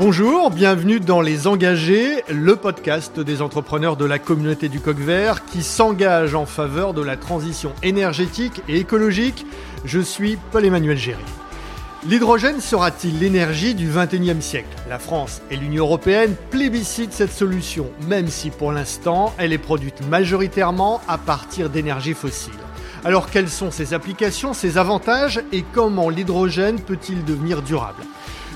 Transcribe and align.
Bonjour, 0.00 0.52
bienvenue 0.52 1.00
dans 1.00 1.20
Les 1.20 1.48
Engagés, 1.48 2.22
le 2.28 2.54
podcast 2.54 3.18
des 3.18 3.42
entrepreneurs 3.42 3.96
de 3.96 4.04
la 4.04 4.20
communauté 4.20 4.68
du 4.68 4.78
coq 4.78 4.96
vert 4.96 5.44
qui 5.44 5.64
s'engagent 5.64 6.36
en 6.36 6.46
faveur 6.46 6.94
de 6.94 7.02
la 7.02 7.16
transition 7.16 7.72
énergétique 7.82 8.62
et 8.68 8.76
écologique. 8.76 9.44
Je 9.84 9.98
suis 9.98 10.38
Paul-Emmanuel 10.52 10.96
Géry. 10.96 11.24
L'hydrogène 12.06 12.60
sera-t-il 12.60 13.18
l'énergie 13.18 13.74
du 13.74 13.90
21e 13.90 14.40
siècle? 14.40 14.68
La 14.88 15.00
France 15.00 15.42
et 15.50 15.56
l'Union 15.56 15.82
européenne 15.82 16.36
plébiscitent 16.50 17.12
cette 17.12 17.32
solution, 17.32 17.90
même 18.06 18.28
si 18.28 18.50
pour 18.50 18.70
l'instant 18.70 19.34
elle 19.36 19.52
est 19.52 19.58
produite 19.58 20.06
majoritairement 20.08 21.00
à 21.08 21.18
partir 21.18 21.70
d'énergies 21.70 22.14
fossiles. 22.14 22.52
Alors 23.04 23.30
quelles 23.30 23.48
sont 23.48 23.72
ses 23.72 23.94
applications, 23.94 24.54
ses 24.54 24.78
avantages 24.78 25.40
et 25.50 25.64
comment 25.72 26.08
l'hydrogène 26.08 26.78
peut-il 26.78 27.24
devenir 27.24 27.62
durable? 27.62 28.04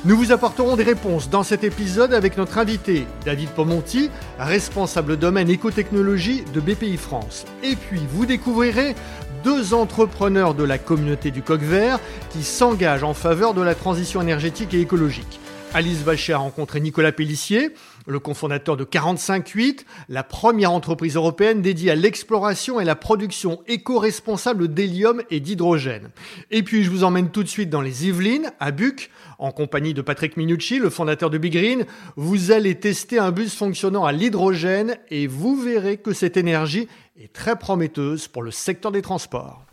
Nous 0.04 0.16
vous 0.16 0.32
apporterons 0.32 0.74
des 0.74 0.82
réponses 0.82 1.30
dans 1.30 1.44
cet 1.44 1.62
épisode 1.62 2.12
avec 2.12 2.36
notre 2.36 2.58
invité, 2.58 3.06
David 3.24 3.50
Pomonti, 3.50 4.10
responsable 4.36 5.16
domaine 5.16 5.48
écotechnologie 5.48 6.42
de 6.52 6.60
BPI 6.60 6.96
France. 6.96 7.44
Et 7.62 7.76
puis, 7.76 8.00
vous 8.10 8.26
découvrirez 8.26 8.96
deux 9.44 9.74
entrepreneurs 9.74 10.54
de 10.54 10.64
la 10.64 10.78
communauté 10.78 11.30
du 11.30 11.42
coq 11.42 11.60
vert 11.60 12.00
qui 12.30 12.42
s'engagent 12.42 13.04
en 13.04 13.14
faveur 13.14 13.54
de 13.54 13.62
la 13.62 13.76
transition 13.76 14.20
énergétique 14.20 14.74
et 14.74 14.80
écologique. 14.80 15.38
Alice 15.74 16.02
Vacher 16.02 16.34
a 16.34 16.38
rencontré 16.38 16.80
Nicolas 16.80 17.12
Pellissier, 17.12 17.70
le 18.06 18.18
cofondateur 18.18 18.76
de 18.76 18.84
45.8, 18.84 19.86
la 20.10 20.22
première 20.22 20.70
entreprise 20.70 21.16
européenne 21.16 21.62
dédiée 21.62 21.92
à 21.92 21.94
l'exploration 21.94 22.78
et 22.78 22.84
la 22.84 22.94
production 22.94 23.62
éco-responsable 23.68 24.68
d'hélium 24.68 25.22
et 25.30 25.40
d'hydrogène. 25.40 26.10
Et 26.50 26.62
puis 26.62 26.84
je 26.84 26.90
vous 26.90 27.04
emmène 27.04 27.30
tout 27.30 27.42
de 27.42 27.48
suite 27.48 27.70
dans 27.70 27.80
les 27.80 28.06
Yvelines, 28.06 28.52
à 28.60 28.70
Buc, 28.70 29.10
en 29.38 29.50
compagnie 29.50 29.94
de 29.94 30.02
Patrick 30.02 30.36
Minucci, 30.36 30.78
le 30.78 30.90
fondateur 30.90 31.30
de 31.30 31.38
Big 31.38 31.54
Green. 31.54 31.86
Vous 32.16 32.50
allez 32.50 32.74
tester 32.74 33.18
un 33.18 33.30
bus 33.30 33.54
fonctionnant 33.54 34.04
à 34.04 34.12
l'hydrogène 34.12 34.98
et 35.10 35.26
vous 35.26 35.56
verrez 35.56 35.96
que 35.96 36.12
cette 36.12 36.36
énergie 36.36 36.86
est 37.18 37.32
très 37.32 37.58
prometteuse 37.58 38.28
pour 38.28 38.42
le 38.42 38.50
secteur 38.50 38.92
des 38.92 39.00
transports. 39.00 39.64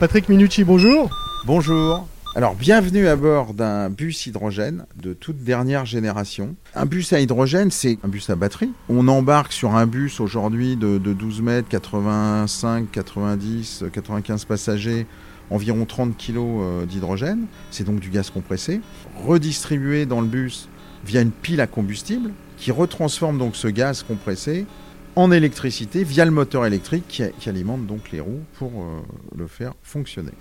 Patrick 0.00 0.28
Minucci, 0.28 0.64
bonjour. 0.64 1.08
Bonjour. 1.46 2.08
Alors, 2.36 2.56
bienvenue 2.56 3.06
à 3.06 3.14
bord 3.14 3.54
d'un 3.54 3.90
bus 3.90 4.26
hydrogène 4.26 4.86
de 5.00 5.12
toute 5.12 5.44
dernière 5.44 5.86
génération. 5.86 6.56
Un 6.74 6.84
bus 6.84 7.12
à 7.12 7.20
hydrogène, 7.20 7.70
c'est 7.70 7.96
un 8.02 8.08
bus 8.08 8.28
à 8.28 8.34
batterie. 8.34 8.72
On 8.88 9.06
embarque 9.06 9.52
sur 9.52 9.76
un 9.76 9.86
bus 9.86 10.18
aujourd'hui 10.18 10.74
de, 10.74 10.98
12 10.98 11.42
mètres, 11.42 11.68
85, 11.68 12.90
90, 12.90 13.84
95 13.92 14.46
passagers, 14.46 15.06
environ 15.48 15.84
30 15.84 16.16
kg 16.16 16.38
euh, 16.38 16.86
d'hydrogène. 16.86 17.46
C'est 17.70 17.84
donc 17.84 18.00
du 18.00 18.10
gaz 18.10 18.30
compressé, 18.30 18.80
redistribué 19.24 20.04
dans 20.04 20.20
le 20.20 20.26
bus 20.26 20.68
via 21.06 21.20
une 21.20 21.30
pile 21.30 21.60
à 21.60 21.68
combustible 21.68 22.32
qui 22.56 22.72
retransforme 22.72 23.38
donc 23.38 23.54
ce 23.54 23.68
gaz 23.68 24.02
compressé 24.02 24.66
en 25.14 25.30
électricité 25.30 26.02
via 26.02 26.24
le 26.24 26.32
moteur 26.32 26.66
électrique 26.66 27.04
qui, 27.38 27.48
alimente 27.48 27.86
donc 27.86 28.10
les 28.10 28.18
roues 28.18 28.42
pour 28.54 28.72
euh, 28.82 29.00
le 29.36 29.46
faire 29.46 29.74
fonctionner. 29.84 30.32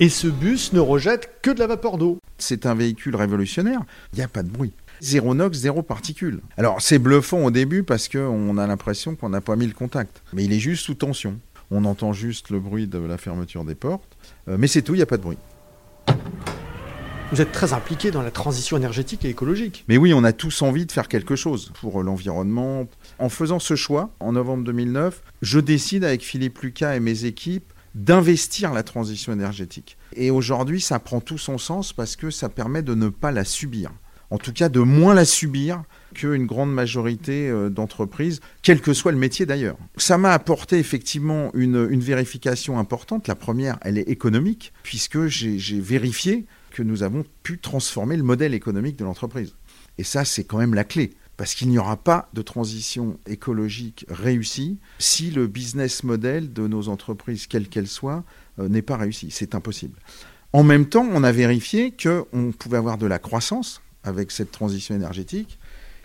Et 0.00 0.08
ce 0.08 0.26
bus 0.26 0.72
ne 0.72 0.80
rejette 0.80 1.30
que 1.42 1.50
de 1.50 1.58
la 1.58 1.66
vapeur 1.66 1.98
d'eau. 1.98 2.18
C'est 2.38 2.66
un 2.66 2.74
véhicule 2.74 3.14
révolutionnaire, 3.14 3.80
il 4.12 4.16
n'y 4.16 4.24
a 4.24 4.28
pas 4.28 4.42
de 4.42 4.48
bruit. 4.48 4.72
Zéro 5.00 5.34
NOx, 5.34 5.58
zéro 5.58 5.82
particule. 5.82 6.40
Alors 6.56 6.80
c'est 6.80 6.98
bluffant 6.98 7.44
au 7.44 7.50
début 7.50 7.82
parce 7.82 8.08
qu'on 8.08 8.56
a 8.58 8.66
l'impression 8.66 9.16
qu'on 9.16 9.28
n'a 9.28 9.40
pas 9.40 9.56
mis 9.56 9.66
le 9.66 9.74
contact. 9.74 10.22
Mais 10.32 10.44
il 10.44 10.52
est 10.52 10.58
juste 10.58 10.84
sous 10.84 10.94
tension. 10.94 11.38
On 11.70 11.84
entend 11.84 12.12
juste 12.12 12.50
le 12.50 12.60
bruit 12.60 12.86
de 12.86 12.98
la 12.98 13.18
fermeture 13.18 13.64
des 13.64 13.74
portes. 13.74 14.16
Euh, 14.48 14.56
mais 14.58 14.66
c'est 14.66 14.82
tout, 14.82 14.94
il 14.94 14.98
n'y 14.98 15.02
a 15.02 15.06
pas 15.06 15.16
de 15.16 15.22
bruit. 15.22 15.38
Vous 17.30 17.40
êtes 17.40 17.52
très 17.52 17.72
impliqué 17.72 18.10
dans 18.10 18.20
la 18.20 18.30
transition 18.30 18.76
énergétique 18.76 19.24
et 19.24 19.30
écologique. 19.30 19.84
Mais 19.88 19.96
oui, 19.96 20.12
on 20.12 20.22
a 20.22 20.32
tous 20.32 20.60
envie 20.60 20.84
de 20.84 20.92
faire 20.92 21.08
quelque 21.08 21.34
chose 21.34 21.72
pour 21.80 22.02
l'environnement. 22.02 22.86
En 23.18 23.30
faisant 23.30 23.58
ce 23.58 23.74
choix, 23.74 24.10
en 24.20 24.32
novembre 24.32 24.64
2009, 24.64 25.22
je 25.40 25.58
décide 25.58 26.04
avec 26.04 26.22
Philippe 26.22 26.58
Lucas 26.58 26.94
et 26.94 27.00
mes 27.00 27.24
équipes 27.24 27.72
d'investir 27.94 28.72
la 28.72 28.82
transition 28.82 29.32
énergétique. 29.32 29.96
Et 30.14 30.30
aujourd'hui, 30.30 30.80
ça 30.80 30.98
prend 30.98 31.20
tout 31.20 31.38
son 31.38 31.58
sens 31.58 31.92
parce 31.92 32.16
que 32.16 32.30
ça 32.30 32.48
permet 32.48 32.82
de 32.82 32.94
ne 32.94 33.08
pas 33.08 33.32
la 33.32 33.44
subir. 33.44 33.90
En 34.30 34.38
tout 34.38 34.54
cas, 34.54 34.70
de 34.70 34.80
moins 34.80 35.12
la 35.12 35.26
subir 35.26 35.82
qu'une 36.14 36.46
grande 36.46 36.72
majorité 36.72 37.50
euh, 37.50 37.68
d'entreprises, 37.68 38.40
quel 38.62 38.80
que 38.80 38.94
soit 38.94 39.12
le 39.12 39.18
métier 39.18 39.44
d'ailleurs. 39.44 39.76
Ça 39.98 40.16
m'a 40.16 40.32
apporté 40.32 40.78
effectivement 40.78 41.50
une, 41.52 41.86
une, 41.90 42.00
vérification 42.00 42.78
importante. 42.78 43.28
La 43.28 43.34
première, 43.34 43.78
elle 43.82 43.98
est 43.98 44.08
économique, 44.08 44.72
puisque 44.84 45.26
j'ai 45.26 45.80
vérifié 45.80 46.46
que 46.70 46.82
nous 46.82 47.02
avons 47.02 47.26
pu 47.42 47.58
transformer 47.58 48.16
le 48.16 48.22
modèle 48.22 48.54
économique 48.54 48.96
de 48.96 49.04
l'entreprise. 49.04 49.54
Et 49.98 50.04
ça, 50.04 50.24
c'est 50.24 50.44
quand 50.44 50.56
même 50.56 50.72
la 50.72 50.84
clé 50.84 51.12
parce 51.36 51.54
qu'il 51.54 51.68
n'y 51.68 51.78
aura 51.78 51.96
pas 51.96 52.28
de 52.34 52.42
transition 52.42 53.18
écologique 53.26 54.04
réussie 54.08 54.78
si 54.98 55.30
le 55.30 55.46
business 55.46 56.04
model 56.04 56.52
de 56.52 56.66
nos 56.66 56.88
entreprises, 56.88 57.46
quelles 57.46 57.68
qu'elles 57.68 57.88
soient, 57.88 58.24
euh, 58.58 58.68
n'est 58.68 58.82
pas 58.82 58.96
réussi. 58.96 59.30
C'est 59.30 59.54
impossible. 59.54 59.98
En 60.52 60.62
même 60.62 60.86
temps, 60.86 61.06
on 61.10 61.24
a 61.24 61.32
vérifié 61.32 61.92
qu'on 61.92 62.52
pouvait 62.52 62.76
avoir 62.76 62.98
de 62.98 63.06
la 63.06 63.18
croissance 63.18 63.80
avec 64.04 64.30
cette 64.30 64.52
transition 64.52 64.94
énergétique. 64.94 65.58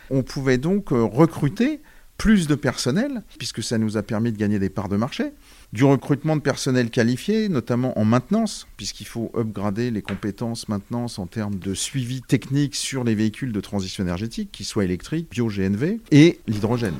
On 0.09 0.23
pouvait 0.23 0.57
donc 0.57 0.91
euh, 0.91 1.03
recruter 1.03 1.81
plus 2.17 2.47
de 2.47 2.55
personnel, 2.55 3.23
puisque 3.37 3.61
ça 3.61 3.77
nous 3.77 3.97
a 3.97 4.03
permis 4.03 4.31
de 4.31 4.37
gagner 4.37 4.59
des 4.59 4.69
parts 4.69 4.89
de 4.89 4.97
marché 4.97 5.31
du 5.73 5.83
recrutement 5.83 6.35
de 6.35 6.41
personnel 6.41 6.89
qualifié, 6.89 7.49
notamment 7.49 7.97
en 7.99 8.05
maintenance, 8.05 8.67
puisqu'il 8.77 9.05
faut 9.05 9.31
upgrader 9.35 9.91
les 9.91 10.01
compétences 10.01 10.69
maintenance 10.69 11.19
en 11.19 11.27
termes 11.27 11.59
de 11.59 11.73
suivi 11.73 12.21
technique 12.21 12.75
sur 12.75 13.03
les 13.03 13.15
véhicules 13.15 13.51
de 13.51 13.61
transition 13.61 14.03
énergétique, 14.03 14.49
qu'ils 14.51 14.65
soient 14.65 14.85
électriques, 14.85 15.29
bio-GNV, 15.29 15.99
et 16.11 16.39
l'hydrogène. 16.47 16.95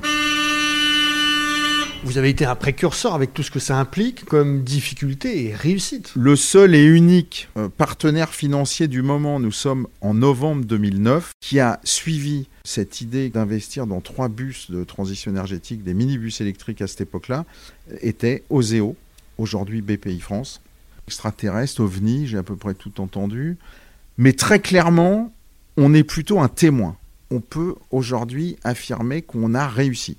Vous 2.04 2.16
avez 2.16 2.28
été 2.28 2.44
un 2.44 2.54
précurseur 2.54 3.14
avec 3.14 3.34
tout 3.34 3.42
ce 3.42 3.50
que 3.50 3.58
ça 3.58 3.76
implique 3.76 4.24
comme 4.24 4.62
difficulté 4.62 5.46
et 5.46 5.54
réussite. 5.54 6.12
Le 6.14 6.36
seul 6.36 6.76
et 6.76 6.84
unique 6.84 7.48
euh, 7.56 7.68
partenaire 7.68 8.32
financier 8.32 8.86
du 8.86 9.02
moment, 9.02 9.40
nous 9.40 9.50
sommes 9.50 9.88
en 10.00 10.14
novembre 10.14 10.64
2009, 10.64 11.32
qui 11.40 11.58
a 11.58 11.80
suivi 11.82 12.46
cette 12.62 13.00
idée 13.00 13.30
d'investir 13.30 13.88
dans 13.88 14.00
trois 14.00 14.28
bus 14.28 14.70
de 14.70 14.84
transition 14.84 15.32
énergétique, 15.32 15.82
des 15.82 15.92
minibus 15.92 16.40
électriques 16.40 16.82
à 16.82 16.86
cette 16.86 17.00
époque-là, 17.00 17.44
était 18.00 18.44
Oseo, 18.48 18.94
aujourd'hui 19.36 19.82
BPI 19.82 20.20
France. 20.20 20.60
Extraterrestre, 21.08 21.80
OVNI, 21.80 22.28
j'ai 22.28 22.38
à 22.38 22.44
peu 22.44 22.54
près 22.54 22.74
tout 22.74 23.00
entendu. 23.00 23.56
Mais 24.18 24.34
très 24.34 24.60
clairement, 24.60 25.32
on 25.76 25.92
est 25.94 26.04
plutôt 26.04 26.38
un 26.38 26.48
témoin. 26.48 26.96
On 27.30 27.40
peut 27.40 27.74
aujourd'hui 27.90 28.56
affirmer 28.62 29.22
qu'on 29.22 29.54
a 29.54 29.66
réussi. 29.66 30.16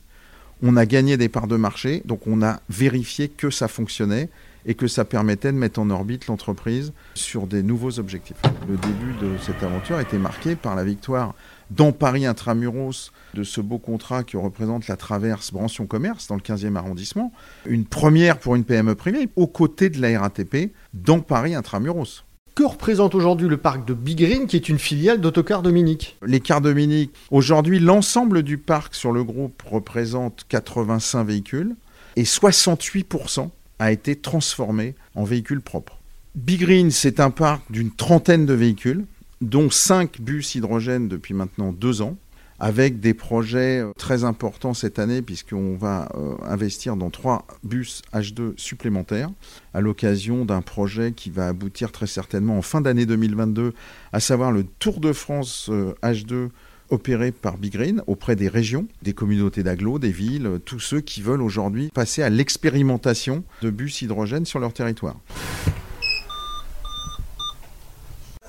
On 0.62 0.76
a 0.76 0.86
gagné 0.86 1.16
des 1.16 1.30
parts 1.30 1.48
de 1.48 1.56
marché, 1.56 2.02
donc 2.06 2.28
on 2.28 2.42
a 2.42 2.60
vérifié 2.70 3.30
que 3.30 3.50
ça 3.50 3.70
fonctionnait 3.70 4.30
et 4.66 4.74
que 4.74 4.88
ça 4.88 5.06
permettait 5.06 5.54
de 5.54 5.58
mettre 5.58 5.80
en 5.80 5.90
orbite 5.90 6.28
l'entreprise 6.28 6.92
sur 7.14 7.48
des 7.48 7.64
nouveaux 7.64 7.98
objectifs. 7.98 8.36
Le 8.68 8.76
début 8.76 9.14
de 9.22 9.38
cette 9.42 9.64
aventure 9.64 9.96
a 9.96 10.02
été 10.02 10.18
marqué 10.18 10.56
par 10.56 10.76
la 10.76 10.84
victoire 10.84 11.34
dans 11.72 11.92
Paris 11.94 12.26
Intramuros 12.26 13.12
de 13.36 13.44
ce 13.44 13.62
beau 13.62 13.78
contrat 13.78 14.24
qui 14.24 14.36
représente 14.36 14.88
la 14.88 14.98
traverse 14.98 15.54
Bransion 15.54 15.88
Commerce 15.88 16.28
dans 16.28 16.36
le 16.36 16.42
15e 16.42 16.76
arrondissement. 16.76 17.32
Une 17.66 17.86
première 17.86 18.38
pour 18.38 18.56
une 18.56 18.66
PME 18.66 18.96
privée 18.96 19.30
aux 19.38 19.48
côtés 19.48 19.90
de 19.90 20.02
la 20.02 20.20
RATP 20.20 20.74
dans 20.94 21.22
Paris 21.22 21.56
Intramuros. 21.56 22.26
Que 22.60 22.66
représente 22.66 23.16
aujourd'hui 23.16 23.48
le 23.48 23.56
parc 23.56 23.88
de 23.88 23.94
Big 23.94 24.18
Green, 24.18 24.46
qui 24.46 24.58
est 24.58 24.68
une 24.68 24.80
filiale 24.80 25.22
d'Autocar 25.22 25.62
Dominique 25.62 26.18
Les 26.22 26.42
cars 26.42 26.60
Dominique, 26.60 27.14
aujourd'hui, 27.32 27.80
l'ensemble 27.80 28.44
du 28.44 28.58
parc 28.58 28.96
sur 28.96 29.14
le 29.14 29.24
groupe 29.24 29.62
représente 29.62 30.46
85 30.50 31.24
véhicules 31.24 31.78
et 32.18 32.24
68% 32.24 33.50
a 33.80 33.92
été 33.94 34.18
transformé 34.18 34.96
en 35.16 35.24
véhicules 35.24 35.62
propres. 35.62 36.00
Big 36.36 36.60
Green, 36.60 36.92
c'est 36.92 37.22
un 37.22 37.30
parc 37.30 37.62
d'une 37.72 37.92
trentaine 37.92 38.46
de 38.46 38.56
véhicules 38.56 39.06
dont 39.40 39.70
5 39.70 40.20
bus 40.20 40.54
hydrogène 40.56 41.08
depuis 41.08 41.34
maintenant 41.34 41.72
2 41.72 42.02
ans, 42.02 42.18
avec 42.60 43.00
des 43.00 43.14
projets 43.14 43.80
euh, 43.80 43.92
très 43.98 44.24
importants 44.24 44.74
cette 44.74 45.00
année, 45.00 45.22
puisqu'on 45.22 45.76
va 45.76 46.10
euh, 46.16 46.36
investir 46.46 46.96
dans 46.96 47.10
3 47.10 47.46
bus 47.64 48.02
H2 48.14 48.54
supplémentaires, 48.58 49.30
à 49.74 49.82
l'occasion 49.82 50.46
d'un 50.46 50.62
projet 50.62 51.12
qui 51.14 51.30
va 51.30 51.48
aboutir 51.48 51.92
très 51.92 52.08
certainement 52.08 52.58
en 52.58 52.62
fin 52.62 52.82
d'année 52.82 53.06
2022, 53.06 53.74
à 54.14 54.20
savoir 54.20 54.52
le 54.52 54.64
Tour 54.64 55.00
de 55.00 55.14
France 55.14 55.70
H2 56.04 56.34
euh, 56.34 56.50
opéré 56.90 57.32
par 57.32 57.58
Big 57.58 57.74
Green 57.74 58.02
auprès 58.08 58.36
des 58.36 58.48
régions, 58.48 58.88
des 59.04 59.14
communautés 59.14 59.62
d'agglos, 59.62 60.00
des 60.00 60.12
villes, 60.12 60.60
tous 60.66 60.80
ceux 60.80 61.02
qui 61.02 61.22
veulent 61.22 61.44
aujourd'hui 61.44 61.90
passer 61.94 62.24
à 62.24 62.30
l'expérimentation 62.30 63.44
de 63.62 63.70
bus 63.70 64.02
hydrogène 64.02 64.46
sur 64.46 64.60
leur 64.60 64.74
territoire. 64.74 65.18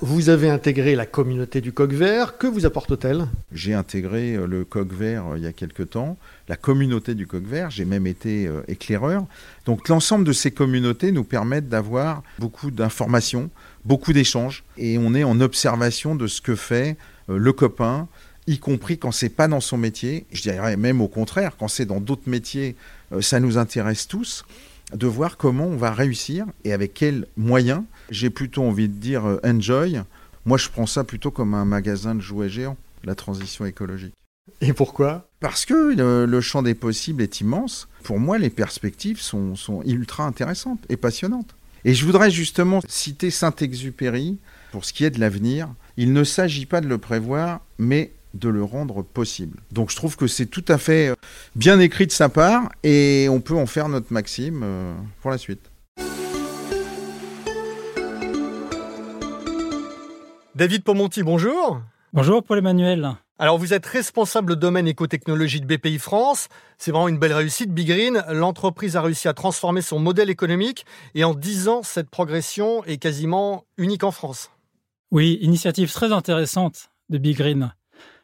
Vous 0.03 0.29
avez 0.29 0.49
intégré 0.49 0.95
la 0.95 1.05
communauté 1.05 1.61
du 1.61 1.73
coq 1.73 1.93
vert. 1.93 2.39
Que 2.39 2.47
vous 2.47 2.65
apporte-t-elle 2.65 3.27
J'ai 3.51 3.75
intégré 3.75 4.33
euh, 4.33 4.47
le 4.47 4.65
coq 4.65 4.91
vert 4.91 5.27
euh, 5.27 5.37
il 5.37 5.43
y 5.43 5.45
a 5.47 5.53
quelque 5.53 5.83
temps, 5.83 6.17
la 6.49 6.55
communauté 6.55 7.13
du 7.13 7.27
coq 7.27 7.43
vert. 7.43 7.69
J'ai 7.69 7.85
même 7.85 8.07
été 8.07 8.47
euh, 8.47 8.63
éclaireur. 8.67 9.25
Donc 9.67 9.89
l'ensemble 9.89 10.25
de 10.25 10.33
ces 10.33 10.49
communautés 10.49 11.11
nous 11.11 11.23
permettent 11.23 11.69
d'avoir 11.69 12.23
beaucoup 12.39 12.71
d'informations, 12.71 13.51
beaucoup 13.85 14.11
d'échanges. 14.11 14.63
Et 14.75 14.97
on 14.97 15.13
est 15.13 15.23
en 15.23 15.39
observation 15.39 16.15
de 16.15 16.25
ce 16.25 16.41
que 16.41 16.55
fait 16.55 16.97
le 17.27 17.53
copain, 17.53 18.07
y 18.47 18.57
compris 18.57 18.97
quand 18.97 19.11
c'est 19.11 19.29
pas 19.29 19.47
dans 19.47 19.61
son 19.61 19.77
métier. 19.77 20.25
Je 20.31 20.41
dirais 20.41 20.77
même 20.77 20.99
au 20.99 21.07
contraire, 21.07 21.57
quand 21.59 21.67
c'est 21.67 21.85
dans 21.85 22.01
d'autres 22.01 22.27
métiers, 22.27 22.75
ça 23.21 23.39
nous 23.39 23.59
intéresse 23.59 24.07
tous 24.07 24.45
de 24.93 25.07
voir 25.07 25.37
comment 25.37 25.65
on 25.65 25.77
va 25.77 25.91
réussir 25.91 26.45
et 26.63 26.73
avec 26.73 26.93
quels 26.93 27.27
moyens. 27.37 27.83
J'ai 28.09 28.29
plutôt 28.29 28.63
envie 28.63 28.89
de 28.89 28.93
dire 28.93 29.25
euh, 29.25 29.39
enjoy. 29.43 30.01
Moi, 30.45 30.57
je 30.57 30.69
prends 30.69 30.85
ça 30.85 31.03
plutôt 31.03 31.31
comme 31.31 31.53
un 31.53 31.65
magasin 31.65 32.15
de 32.15 32.21
jouets 32.21 32.49
géants, 32.49 32.77
la 33.03 33.15
transition 33.15 33.65
écologique. 33.65 34.13
Et 34.59 34.73
pourquoi? 34.73 35.29
Parce 35.39 35.65
que 35.65 35.95
le, 36.25 36.41
champ 36.41 36.61
des 36.61 36.75
possibles 36.75 37.21
est 37.21 37.41
immense. 37.41 37.87
Pour 38.03 38.19
moi, 38.19 38.37
les 38.37 38.49
perspectives 38.49 39.19
sont, 39.19 39.55
sont 39.55 39.81
ultra 39.83 40.25
intéressantes 40.25 40.83
et 40.89 40.97
passionnantes. 40.97 41.55
Et 41.83 41.93
je 41.93 42.05
voudrais 42.05 42.29
justement 42.29 42.79
citer 42.87 43.31
Saint-Exupéry 43.31 44.37
pour 44.71 44.85
ce 44.85 44.93
qui 44.93 45.03
est 45.03 45.09
de 45.09 45.19
l'avenir. 45.19 45.69
Il 45.97 46.13
ne 46.13 46.23
s'agit 46.23 46.65
pas 46.65 46.81
de 46.81 46.87
le 46.87 46.97
prévoir, 46.97 47.61
mais 47.77 48.11
de 48.33 48.49
le 48.49 48.63
rendre 48.63 49.03
possible. 49.03 49.59
Donc 49.71 49.91
je 49.91 49.95
trouve 49.95 50.15
que 50.15 50.27
c'est 50.27 50.45
tout 50.45 50.65
à 50.67 50.77
fait 50.77 51.09
euh, 51.09 51.15
bien 51.55 51.79
écrit 51.79 52.07
de 52.07 52.11
sa 52.11 52.29
part 52.29 52.69
et 52.83 53.27
on 53.29 53.41
peut 53.41 53.55
en 53.55 53.65
faire 53.65 53.89
notre 53.89 54.11
maxime 54.13 54.61
euh, 54.63 54.93
pour 55.21 55.31
la 55.31 55.37
suite. 55.37 55.71
David 60.55 60.83
Pomonti, 60.83 61.23
bonjour. 61.23 61.81
Bonjour 62.13 62.43
Paul-Emmanuel. 62.43 63.15
Alors 63.39 63.57
vous 63.57 63.73
êtes 63.73 63.87
responsable 63.87 64.55
domaine 64.55 64.87
écotechnologie 64.87 65.61
de 65.61 65.65
BPI 65.65 65.97
France. 65.97 66.47
C'est 66.77 66.91
vraiment 66.91 67.07
une 67.07 67.17
belle 67.17 67.33
réussite. 67.33 67.71
Big 67.71 67.87
Green, 67.87 68.23
l'entreprise 68.29 68.95
a 68.95 69.01
réussi 69.01 69.27
à 69.27 69.33
transformer 69.33 69.81
son 69.81 69.97
modèle 69.97 70.29
économique 70.29 70.85
et 71.15 71.23
en 71.23 71.33
10 71.33 71.67
ans, 71.67 71.81
cette 71.81 72.09
progression 72.09 72.83
est 72.83 72.97
quasiment 72.97 73.65
unique 73.77 74.03
en 74.03 74.11
France. 74.11 74.51
Oui, 75.09 75.39
initiative 75.41 75.91
très 75.91 76.11
intéressante 76.11 76.91
de 77.09 77.17
Big 77.17 77.37
Green. 77.37 77.73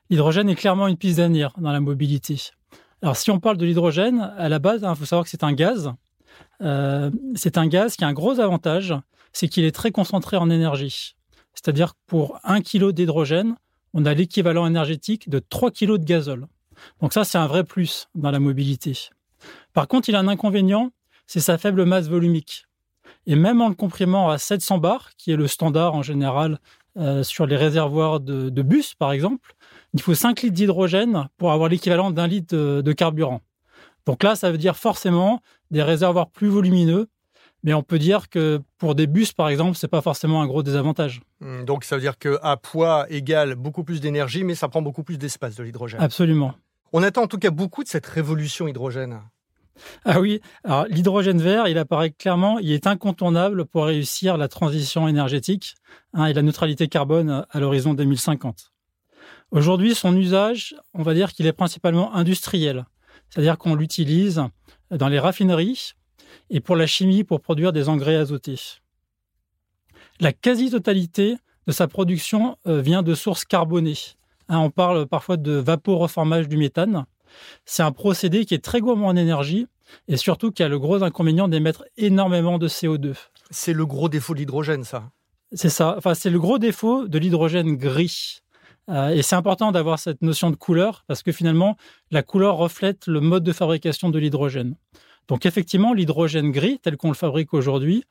L'hydrogène 0.09 0.50
est 0.50 0.56
clairement 0.56 0.88
une 0.88 0.98
piste 0.98 1.18
d'avenir 1.18 1.51
dans 1.57 1.71
la 1.71 1.80
mobilité. 1.80 2.38
Alors 3.01 3.18
si 3.18 3.30
on 3.31 3.39
parle 3.39 3.57
de 3.57 3.65
l'hydrogène, 3.65 4.33
à 4.38 4.50
la 4.50 4.59
base, 4.59 4.81
il 4.81 4.86
hein, 4.86 4.95
faut 4.95 5.06
savoir 5.06 5.25
que 5.25 5.30
c'est 5.30 5.44
un 5.44 5.54
gaz. 5.54 5.94
Euh, 6.62 7.12
c'est 7.36 7.57
un 7.57 7.68
gaz 7.68 7.95
qui 7.95 8.04
a 8.04 8.07
un 8.07 8.13
gros 8.13 8.39
avantage, 8.39 8.94
c'est 9.33 9.48
qu'il 9.48 9.65
est 9.65 9.71
très 9.71 9.92
concentré 9.92 10.38
en 10.38 10.50
énergie. 10.50 11.15
C'est-à-dire 11.54 11.94
que 11.94 12.00
pour 12.07 12.39
un 12.44 12.62
kilo 12.62 12.92
d'hydrogène, 12.92 13.56
on 13.94 14.06
a 14.06 14.13
l'équivalent 14.13 14.65
énergétique 14.65 15.30
de 15.30 15.39
3 15.39 15.71
kilos 15.71 16.00
de 16.00 16.06
gazole. 16.06 16.48
Donc 17.01 17.13
ça, 17.13 17.24
c'est 17.24 17.38
un 17.38 17.48
vrai 17.48 17.63
plus 17.63 18.07
dans 18.15 18.31
la 18.31 18.39
mobilité. 18.39 19.09
Par 19.74 19.88
contre, 19.88 20.09
il 20.09 20.15
a 20.15 20.19
un 20.19 20.27
inconvénient, 20.27 20.92
c'est 21.25 21.39
sa 21.39 21.57
faible 21.57 21.86
masse 21.86 22.07
volumique. 22.07 22.65
Et 23.25 23.36
même 23.36 23.62
en 23.62 23.69
le 23.69 23.75
comprimant 23.75 24.30
à 24.30 24.38
700 24.38 24.77
bars, 24.77 25.12
qui 25.18 25.31
est 25.31 25.36
le 25.36 25.48
standard 25.48 25.95
en 25.95 26.01
général 26.01 26.59
euh, 26.98 27.24
sur 27.24 27.45
les 27.45 27.57
réservoirs 27.57 28.19
de, 28.19 28.62
bus, 28.62 28.95
par 28.95 29.12
exemple, 29.12 29.54
il 29.94 30.01
faut 30.01 30.13
5 30.13 30.42
litres 30.42 30.54
d'hydrogène 30.54 31.28
pour 31.38 31.51
avoir 31.51 31.69
l'équivalent 31.69 32.12
d'un 32.12 32.28
litre 32.28 32.56
de, 32.56 32.94
carburant. 32.94 33.42
Donc 34.06 34.24
là, 34.24 34.36
ça 34.36 34.51
veut 34.51 34.57
dire 34.57 34.78
forcément 34.78 35.42
des 35.72 35.84
réservoirs 35.84 36.30
plus 36.30 36.48
volumineux, 36.48 37.07
mais 37.63 37.74
on 37.74 37.84
peut 37.84 38.00
dire 38.00 38.30
que 38.30 38.62
pour 38.78 38.95
des 38.95 39.07
bus, 39.07 39.34
par 39.34 39.50
exemple, 39.50 39.75
c'est 39.75 39.88
pas 39.88 40.01
forcément 40.01 40.42
un 40.42 40.48
gros 40.48 40.63
désavantage. 40.63 41.22
Hmm, 41.42 41.66
donc 41.66 41.84
ça 41.84 41.95
veut 41.95 42.01
dire 42.01 42.18
qu'à 42.18 42.57
poids 42.57 43.06
égal 43.10 43.56
beaucoup 43.56 43.84
plus 43.84 44.00
d'énergie, 44.00 44.44
mais 44.44 44.56
ça 44.56 44.68
prend 44.68 44.81
beaucoup 44.81 45.04
plus 45.04 45.18
d'espace 45.18 45.56
de 45.56 45.63
l'hydrogène. 45.63 46.01
Absolument. 46.01 46.54
On 46.94 47.04
attend 47.04 47.24
en 47.24 47.28
tout 47.28 47.40
cas 47.40 47.51
beaucoup 47.51 47.83
de 47.83 47.90
cette 47.90 48.06
révolution 48.06 48.68
hydrogène. 48.68 49.22
Ah 50.06 50.19
oui, 50.19 50.42
alors 50.63 50.86
l'hydrogène 50.86 51.42
vert, 51.42 51.68
il 51.68 51.78
apparaît 51.78 52.12
clairement, 52.12 52.57
il 52.60 52.72
est 52.72 52.88
incontournable 52.88 53.66
pour 53.66 53.86
réussir 53.86 54.38
la 54.38 54.48
transition 54.48 55.07
énergétique 55.07 55.75
hein, 56.13 56.25
et 56.25 56.33
la 56.33 56.42
neutralité 56.42 56.88
carbone 56.88 57.45
à 57.50 57.60
l'horizon 57.60 57.94
2050. 57.94 58.72
Aujourd'hui, 59.52 59.96
son 59.96 60.16
usage, 60.16 60.76
on 60.94 61.04
va 61.04 61.14
dire 61.14 61.32
qu'il 61.32 61.48
est 61.48 61.54
principalement 61.54 62.14
industriel, 62.14 62.86
c'est-à-dire 63.30 63.58
qu'on 63.58 63.76
l'utilise 63.76 64.44
dans 64.92 65.08
les 65.08 65.20
raffineries 65.20 65.94
et 66.50 66.60
pour 66.60 66.76
la 66.76 66.86
chimie 66.86 67.24
pour 67.24 67.40
produire 67.40 67.72
des 67.72 67.88
engrais 67.88 68.18
azotés. 68.18 68.60
La 70.20 70.34
quasi-totalité 70.34 71.38
de 71.66 71.72
sa 71.72 71.88
production 71.88 72.58
euh, 72.66 72.82
vient 72.82 73.04
de 73.04 73.14
sources 73.14 73.46
carbonées. 73.46 73.98
Hein, 74.50 74.60
on 74.60 74.70
parle 74.70 75.08
parfois 75.08 75.38
de 75.38 75.52
vaporeformage 75.54 76.48
du 76.48 76.58
méthane. 76.58 77.06
C'est 77.66 77.84
un 77.84 77.92
procédé 77.92 78.46
qui 78.46 78.54
est 78.54 78.64
très 78.64 78.80
gourmand 78.80 79.08
en 79.08 79.16
énergie 79.16 79.68
et 80.08 80.18
surtout 80.18 80.52
qui 80.52 80.64
a 80.64 80.68
le 80.68 80.80
gros 80.80 81.04
inconvénient 81.04 81.48
d'émettre 81.48 81.86
énormément 81.98 82.58
de 82.58 82.68
CO2. 82.68 83.16
C'est 83.50 83.74
le 83.74 83.86
gros 83.86 84.10
défaut 84.10 84.34
de 84.34 84.40
l'hydrogène, 84.40 84.84
ça 84.84 85.12
C'est 85.54 85.70
ça. 85.70 85.96
Enfin, 85.98 86.14
c'est 86.14 86.30
le 86.30 86.40
gros 86.40 86.58
défaut 86.58 87.08
de 87.08 87.18
l'hydrogène 87.18 87.76
gris. 87.76 88.42
Euh, 88.89 89.10
et 89.10 89.22
c'est 89.22 89.36
important 89.36 89.72
d'avoir 89.72 90.00
cette 90.00 90.22
notion 90.22 90.50
de 90.50 90.56
couleur 90.56 91.04
parce 91.07 91.24
que 91.24 91.31
finalement, 91.31 91.78
la 92.12 92.24
couleur 92.24 92.57
reflète 92.57 93.07
le 93.07 93.19
mode 93.19 93.44
de 93.44 93.51
fabrication 93.51 94.10
de 94.10 94.19
l'hydrogène. 94.19 94.75
Donc 95.28 95.45
effectivement, 95.45 95.94
l'hydrogène 95.94 96.51
gris, 96.51 96.80
tel 96.80 96.95
qu'on 96.95 97.10
le 97.10 97.16
fabrique 97.16 97.54
aujourd'hui, 97.54 98.06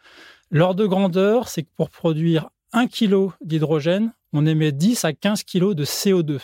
l'ordre 0.50 0.80
de 0.82 0.86
grandeur, 0.86 1.48
c'est 1.48 1.62
que 1.62 1.70
pour 1.76 1.90
produire 1.90 2.50
1 2.72 2.88
kg 2.88 3.30
d'hydrogène, 3.40 4.12
on 4.32 4.44
émet 4.44 4.72
10 4.72 5.04
à 5.04 5.12
15 5.12 5.44
kg 5.44 5.72
de 5.72 5.84
CO2. 5.84 6.40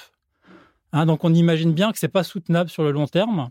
Hein, 0.92 1.06
donc 1.06 1.24
on 1.24 1.34
imagine 1.34 1.72
bien 1.72 1.92
que 1.92 1.98
ce 1.98 2.06
n'est 2.06 2.10
pas 2.10 2.24
soutenable 2.24 2.70
sur 2.70 2.82
le 2.84 2.90
long 2.90 3.06
terme. 3.06 3.50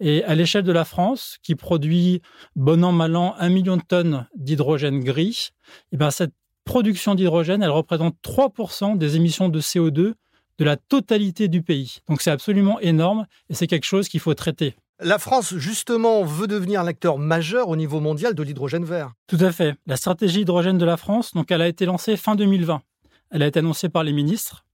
Et 0.00 0.24
à 0.24 0.34
l'échelle 0.34 0.64
de 0.64 0.72
la 0.72 0.84
France, 0.84 1.38
qui 1.42 1.54
produit 1.54 2.20
bon 2.56 2.84
an, 2.84 2.92
mal 2.92 3.16
an, 3.16 3.34
un 3.38 3.48
million 3.48 3.76
de 3.76 3.82
tonnes 3.82 4.26
d'hydrogène 4.36 5.00
gris, 5.00 5.50
et 5.50 5.94
eh 5.94 5.96
ben 5.96 6.10
cette 6.10 6.34
production 6.68 7.14
d'hydrogène, 7.14 7.62
elle 7.62 7.70
représente 7.70 8.14
3% 8.22 8.98
des 8.98 9.16
émissions 9.16 9.48
de 9.48 9.58
CO2 9.58 10.12
de 10.58 10.64
la 10.64 10.76
totalité 10.76 11.48
du 11.48 11.62
pays. 11.62 12.00
Donc 12.10 12.20
c'est 12.20 12.30
absolument 12.30 12.78
énorme 12.80 13.26
et 13.48 13.54
c'est 13.54 13.66
quelque 13.66 13.86
chose 13.86 14.06
qu'il 14.06 14.20
faut 14.20 14.34
traiter. 14.34 14.76
La 15.00 15.18
France, 15.18 15.54
justement, 15.56 16.24
veut 16.24 16.46
devenir 16.46 16.84
l'acteur 16.84 17.16
majeur 17.16 17.68
au 17.68 17.76
niveau 17.76 18.00
mondial 18.00 18.34
de 18.34 18.42
l'hydrogène 18.42 18.84
vert. 18.84 19.12
Tout 19.28 19.38
à 19.40 19.50
fait. 19.50 19.76
La 19.86 19.96
stratégie 19.96 20.42
hydrogène 20.42 20.76
de 20.76 20.84
la 20.84 20.98
France, 20.98 21.32
donc, 21.32 21.50
elle 21.50 21.62
a 21.62 21.68
été 21.68 21.86
lancée 21.86 22.18
fin 22.18 22.34
2020. 22.34 22.82
Elle 23.30 23.42
a 23.42 23.46
été 23.46 23.60
annoncée 23.60 23.88
par 23.88 24.04
les 24.04 24.12
ministres 24.12 24.66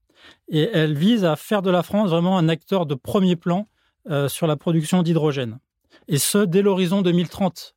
et 0.49 0.69
elle 0.73 0.95
vise 0.95 1.23
à 1.23 1.37
faire 1.37 1.61
de 1.61 1.71
la 1.71 1.81
France 1.81 2.09
vraiment 2.09 2.37
un 2.37 2.49
acteur 2.49 2.85
de 2.85 2.95
premier 2.95 3.37
plan 3.37 3.67
euh, 4.09 4.27
sur 4.27 4.47
la 4.47 4.57
production 4.57 5.01
d'hydrogène. 5.01 5.59
Et 6.09 6.17
ce, 6.17 6.39
dès 6.39 6.61
l'horizon 6.61 7.01
2030. 7.01 7.74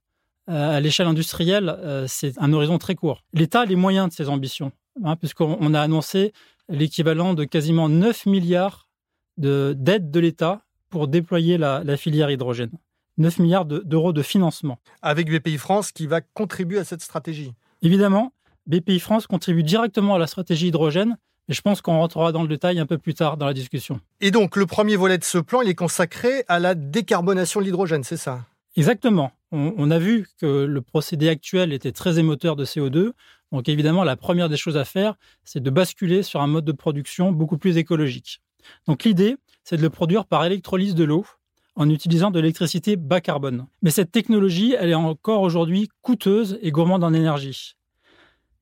Euh, 0.49 0.77
à 0.77 0.81
l'échelle 0.81 1.07
industrielle, 1.07 1.69
euh, 1.69 2.07
c'est 2.09 2.33
un 2.39 2.53
horizon 2.53 2.79
très 2.79 2.95
court. 2.95 3.23
L'État 3.35 3.61
a 3.61 3.65
les 3.67 3.77
moyens 3.77 4.09
de 4.09 4.15
ses 4.15 4.29
ambitions, 4.29 4.73
hein, 5.05 5.17
puisqu'on 5.17 5.75
a 5.75 5.81
annoncé 5.81 6.33
l'équivalent 6.69 7.35
de 7.35 7.45
quasiment 7.45 7.89
9 7.89 8.27
milliards 8.27 8.89
d'aides 9.37 10.11
de, 10.11 10.21
l'État 10.21 10.63
pour 10.91 11.07
déployer 11.07 11.59
la, 11.59 11.83
la, 11.85 11.97
filière 11.97 12.31
hydrogène. 12.31 12.73
9 13.19 13.39
milliards 13.41 13.67
d'euros 13.67 14.13
de 14.13 14.23
financement. 14.23 14.79
Avec 15.03 15.31
BPI 15.31 15.59
France 15.59 15.93
qui 15.93 16.07
va 16.07 16.21
contribuer 16.21 16.79
à 16.79 16.85
cette 16.85 17.03
stratégie. 17.03 17.53
Évidemment, 17.83 18.33
BPI 18.67 19.01
France 19.01 19.27
contribue 19.27 19.63
directement 19.63 20.15
à 20.15 20.19
la 20.19 20.27
stratégie 20.27 20.69
hydrogène 20.69 21.17
et 21.49 21.55
je 21.55 21.61
pense 21.63 21.81
qu'on 21.81 21.99
rentrera 21.99 22.33
dans 22.33 22.43
le 22.43 22.49
détail 22.49 22.79
un 22.79 22.87
peu 22.87 22.99
plus 22.99 23.15
tard 23.15 23.37
dans 23.37 23.47
la 23.47 23.55
discussion. 23.55 24.01
Et 24.21 24.31
donc, 24.31 24.57
le 24.57 24.67
premier 24.67 24.97
volet 24.97 25.19
de 25.19 25.25
ce 25.25 25.39
plan, 25.39 25.63
il 25.63 25.69
est 25.69 25.75
consacré 25.75 26.45
à 26.49 26.59
la 26.59 26.75
décarbonation 26.75 27.61
de 27.61 27.65
l'hydrogène, 27.65 28.05
c'est 28.05 28.19
ça? 28.19 28.41
Exactement. 28.79 29.33
On, 29.51 29.91
a 29.91 29.99
vu 29.99 30.29
que 30.41 30.47
le 30.47 30.81
procédé 30.83 31.29
actuel 31.29 31.73
était 31.73 31.91
très 31.91 32.21
émetteur 32.21 32.55
de 32.55 32.65
CO2. 32.65 33.11
Donc, 33.51 33.69
évidemment, 33.69 34.05
la 34.05 34.15
première 34.15 34.49
des 34.49 34.57
choses 34.57 34.77
à 34.77 34.85
faire, 34.85 35.17
c'est 35.43 35.61
de 35.61 35.69
basculer 35.69 36.23
sur 36.23 36.43
un 36.43 36.47
mode 36.47 36.65
de 36.65 36.71
production 36.71 37.33
beaucoup 37.33 37.59
plus 37.59 37.77
écologique. 37.77 38.41
Donc, 38.87 39.03
l'idée, 39.03 39.37
c'est 39.65 39.77
de 39.77 39.83
le 39.83 39.91
produire 39.91 40.27
par 40.27 40.45
électrolyse 40.45 40.95
de 40.95 41.03
l'eau 41.03 41.27
en 41.75 41.91
utilisant 41.91 42.31
de 42.31 42.39
l'électricité 42.39 42.95
bas 42.95 43.21
carbone. 43.21 43.67
Mais 43.83 43.91
cette 43.91 44.13
technologie, 44.13 44.77
elle 44.79 44.91
est 44.91 44.95
encore 44.95 45.43
aujourd'hui 45.43 45.89
coûteuse 46.03 46.57
et 46.63 46.71
gourmande 46.71 47.03
en 47.03 47.13
énergie. 47.13 47.75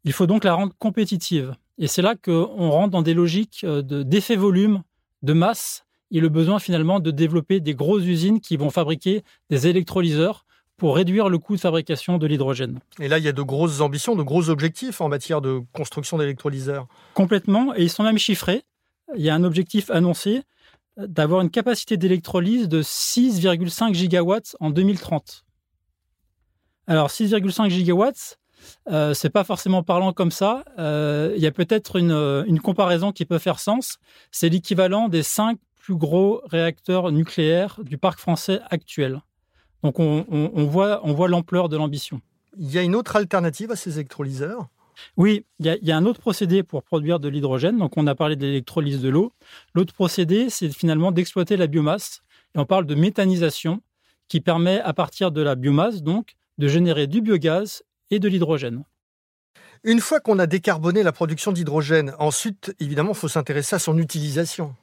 Il 0.05 0.15
faut 0.15 0.27
donc 0.27 0.45
la 0.45 0.55
rendre 0.55 0.73
compétitive. 0.79 1.55
Et 1.77 1.89
c'est 1.89 2.01
là 2.01 2.15
qu'on 2.15 2.71
rentre 2.71 2.93
dans 2.93 3.03
des 3.03 3.13
logiques 3.13 3.65
euh, 3.65 3.83
d'effet 3.83 4.37
volume, 4.37 4.83
de 5.23 5.35
masse, 5.35 5.86
et 6.11 6.21
le 6.21 6.29
besoin 6.29 6.59
finalement 6.59 7.01
de 7.01 7.11
développer 7.11 7.61
des 7.61 7.75
grosses 7.75 8.05
usines 8.05 8.41
qui 8.41 8.57
vont 8.57 8.71
fabriquer 8.71 9.23
des 9.51 9.67
électrolyseurs 9.67 10.45
pour 10.77 10.97
réduire 10.97 11.29
le 11.29 11.39
coût 11.39 11.57
de 11.57 11.61
fabrication 11.61 12.19
de 12.19 12.27
l'hydrogène. 12.27 12.81
Et 13.01 13.09
là, 13.09 13.19
il 13.19 13.25
y 13.25 13.29
a 13.29 13.33
de 13.33 13.43
grosses 13.43 13.81
ambitions, 13.81 14.15
de 14.15 14.23
gros 14.23 14.51
objectifs 14.51 15.01
en 15.01 15.09
matière 15.09 15.41
de 15.41 15.63
construction 15.73 16.19
d'électrolyseurs. 16.19 16.87
Complètement, 17.15 17.75
et 17.75 17.83
ils 17.83 17.91
sont 17.91 18.03
même 18.03 18.19
chiffrés. 18.19 18.65
Il 19.17 19.23
y 19.23 19.31
a 19.31 19.35
un 19.35 19.45
objectif 19.45 19.91
annoncé 19.91 20.43
d'avoir 20.97 21.41
une 21.41 21.51
capacité 21.51 21.97
d'électrolyse 21.97 22.69
de 22.69 22.83
6,5 22.83 23.95
gigawatts 23.95 24.57
en 24.61 24.71
2030. 24.71 25.45
Alors 26.87 27.09
6,5 27.09 27.69
gigawatts, 27.69 28.39
euh, 28.89 29.15
c'est 29.15 29.31
pas 29.31 29.45
forcément 29.45 29.83
parlant 29.83 30.13
comme 30.13 30.31
ça. 30.31 30.65
Euh, 30.79 31.33
il 31.37 31.43
y 31.43 31.47
a 31.47 31.53
peut-être 31.53 31.97
une, 31.97 32.45
une, 32.47 32.61
comparaison 32.61 33.13
qui 33.13 33.25
peut 33.25 33.39
faire 33.39 33.61
sens. 33.61 33.99
C'est 34.31 34.49
l'équivalent 34.49 35.09
des 35.09 35.23
cinq 35.23 35.59
plus 35.87 35.95
gros 35.95 36.43
réacteurs 36.51 37.13
nucléaires 37.13 37.79
du 37.85 37.97
parc 37.97 38.19
français 38.19 38.59
actuel. 38.71 39.21
Donc 39.85 40.01
on, 40.01 40.27
on 40.29 40.65
voit, 40.65 41.01
on 41.05 41.13
voit 41.13 41.29
l'ampleur 41.29 41.69
de 41.69 41.77
l'ambition. 41.77 42.21
Il 42.59 42.73
y 42.73 42.79
a 42.79 42.83
une 42.83 42.97
autre 42.97 43.15
alternative 43.15 43.71
à 43.71 43.77
ces 43.77 44.01
électrolyseurs? 44.01 44.67
Oui, 45.17 45.45
il 45.61 45.79
y, 45.81 45.93
a 45.93 45.97
un 45.97 46.05
autre 46.05 46.19
procédé 46.19 46.65
pour 46.65 46.83
produire 46.83 47.21
de 47.21 47.29
l'hydrogène. 47.29 47.79
Donc, 47.79 47.97
on 47.97 48.09
a 48.09 48.17
parlé 48.17 48.35
de 48.35 48.45
l'électrolyse 48.45 49.01
de 49.01 49.09
l'eau. 49.11 49.33
L'autre 49.75 49.95
procédé, 49.95 50.51
c'est 50.51 50.71
finalement 50.71 51.13
d'exploiter 51.13 51.57
la 51.57 51.69
biomasse. 51.69 52.23
Et 52.57 52.59
on 52.59 52.65
parle 52.65 52.87
de 52.87 52.95
méthanisation 52.97 53.81
qui 54.27 54.41
permet, 54.41 54.81
à 54.81 54.93
partir 54.93 55.31
de 55.31 55.43
la 55.43 55.55
biomasse, 55.55 56.03
donc, 56.03 56.35
de 56.59 56.67
générer 56.67 57.07
du 57.07 57.21
biogaz 57.21 57.85
et 58.11 58.19
de 58.19 58.27
l'hydrogène. 58.27 58.83
Une 59.85 60.01
fois 60.01 60.19
qu'on 60.19 60.39
a 60.39 60.47
décarboné 60.47 61.03
la 61.03 61.13
production 61.13 61.53
d'hydrogène, 61.53 62.15
ensuite, 62.19 62.75
évidemment, 62.81 63.13
il 63.13 63.19
faut 63.19 63.29
s'intéresser 63.29 63.77
à 63.77 63.79
son 63.79 63.99
utilisation. 63.99 64.75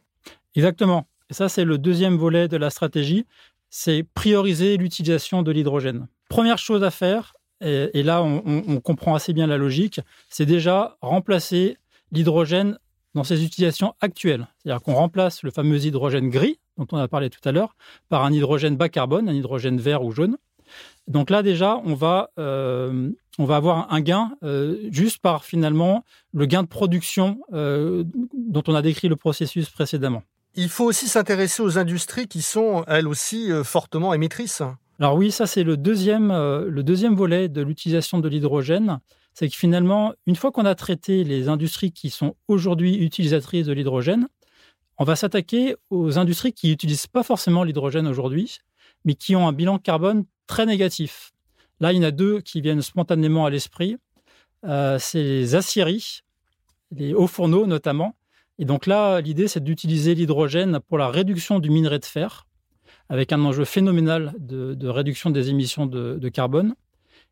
Exactement. 0.55 1.07
Et 1.29 1.33
ça, 1.33 1.49
c'est 1.49 1.65
le 1.65 1.77
deuxième 1.77 2.15
volet 2.15 2.47
de 2.47 2.57
la 2.57 2.69
stratégie, 2.69 3.25
c'est 3.69 4.03
prioriser 4.03 4.77
l'utilisation 4.77 5.41
de 5.41 5.51
l'hydrogène. 5.51 6.07
Première 6.29 6.57
chose 6.57 6.83
à 6.83 6.91
faire, 6.91 7.33
et, 7.61 8.03
là 8.03 8.21
on, 8.21 8.79
comprend 8.81 9.15
assez 9.15 9.33
bien 9.33 9.47
la 9.47 9.57
logique, 9.57 10.01
c'est 10.29 10.45
déjà 10.45 10.97
remplacer 11.01 11.77
l'hydrogène 12.11 12.77
dans 13.15 13.23
ses 13.23 13.43
utilisations 13.43 13.93
actuelles. 14.01 14.47
C'est-à-dire 14.57 14.81
qu'on 14.81 14.93
remplace 14.93 15.43
le 15.43 15.51
fameux 15.51 15.83
hydrogène 15.83 16.29
gris, 16.29 16.59
dont 16.77 16.87
on 16.91 16.97
a 16.97 17.07
parlé 17.07 17.29
tout 17.29 17.47
à 17.47 17.51
l'heure, 17.51 17.75
par 18.09 18.23
un 18.25 18.33
hydrogène 18.33 18.75
bas 18.75 18.89
carbone, 18.89 19.29
un 19.29 19.33
hydrogène 19.33 19.79
vert 19.79 20.03
ou 20.03 20.11
jaune. 20.11 20.37
Donc 21.07 21.29
là 21.29 21.43
déjà, 21.43 21.81
on 21.83 21.93
va, 21.93 22.31
euh, 22.39 23.11
on 23.37 23.45
va 23.45 23.55
avoir 23.55 23.91
un 23.93 24.01
gain 24.01 24.37
euh, 24.43 24.77
juste 24.91 25.19
par 25.19 25.45
finalement 25.45 26.03
le 26.33 26.45
gain 26.45 26.63
de 26.63 26.67
production 26.67 27.39
euh, 27.53 28.03
dont 28.33 28.63
on 28.67 28.75
a 28.75 28.81
décrit 28.81 29.09
le 29.09 29.15
processus 29.15 29.69
précédemment. 29.69 30.23
Il 30.55 30.69
faut 30.69 30.85
aussi 30.85 31.07
s'intéresser 31.07 31.63
aux 31.63 31.77
industries 31.77 32.27
qui 32.27 32.41
sont 32.41 32.83
elles 32.87 33.07
aussi 33.07 33.49
fortement 33.63 34.13
émettrices. 34.13 34.61
Alors 34.99 35.15
oui, 35.15 35.31
ça 35.31 35.47
c'est 35.47 35.63
le 35.63 35.77
deuxième, 35.77 36.29
le 36.29 36.83
deuxième 36.83 37.15
volet 37.15 37.49
de 37.49 37.61
l'utilisation 37.61 38.19
de 38.19 38.29
l'hydrogène. 38.29 38.99
C'est 39.33 39.49
que 39.49 39.55
finalement, 39.55 40.13
une 40.27 40.35
fois 40.35 40.51
qu'on 40.51 40.65
a 40.65 40.75
traité 40.75 41.23
les 41.23 41.49
industries 41.49 41.91
qui 41.91 42.11
sont 42.11 42.35
aujourd'hui 42.47 42.97
utilisatrices 42.97 43.65
de 43.65 43.73
l'hydrogène, 43.73 44.27
on 44.97 45.03
va 45.03 45.15
s'attaquer 45.15 45.75
aux 45.89 46.19
industries 46.19 46.53
qui 46.53 46.69
n'utilisent 46.69 47.07
pas 47.07 47.23
forcément 47.23 47.63
l'hydrogène 47.63 48.07
aujourd'hui, 48.07 48.59
mais 49.05 49.15
qui 49.15 49.35
ont 49.35 49.47
un 49.47 49.53
bilan 49.53 49.79
carbone 49.79 50.25
très 50.45 50.65
négatif. 50.65 51.31
Là, 51.79 51.91
il 51.91 51.97
y 51.97 51.99
en 51.99 52.07
a 52.07 52.11
deux 52.11 52.41
qui 52.41 52.61
viennent 52.61 52.81
spontanément 52.81 53.45
à 53.45 53.49
l'esprit. 53.49 53.97
Euh, 54.65 54.97
c'est 54.99 55.23
les 55.23 55.55
aciéries, 55.55 56.21
les 56.91 57.13
hauts 57.13 57.27
fourneaux 57.27 57.65
notamment. 57.65 58.15
Et 58.59 58.65
donc 58.65 58.85
là, 58.85 59.19
l'idée, 59.21 59.47
c'est 59.47 59.63
d'utiliser 59.63 60.15
l'hydrogène 60.15 60.79
pour 60.87 60.97
la 60.97 61.09
réduction 61.09 61.59
du 61.59 61.69
minerai 61.69 61.99
de 61.99 62.05
fer, 62.05 62.45
avec 63.09 63.31
un 63.31 63.43
enjeu 63.43 63.65
phénoménal 63.65 64.33
de, 64.37 64.87
réduction 64.87 65.29
des 65.29 65.49
émissions 65.49 65.85
de, 65.85 66.29
carbone. 66.29 66.75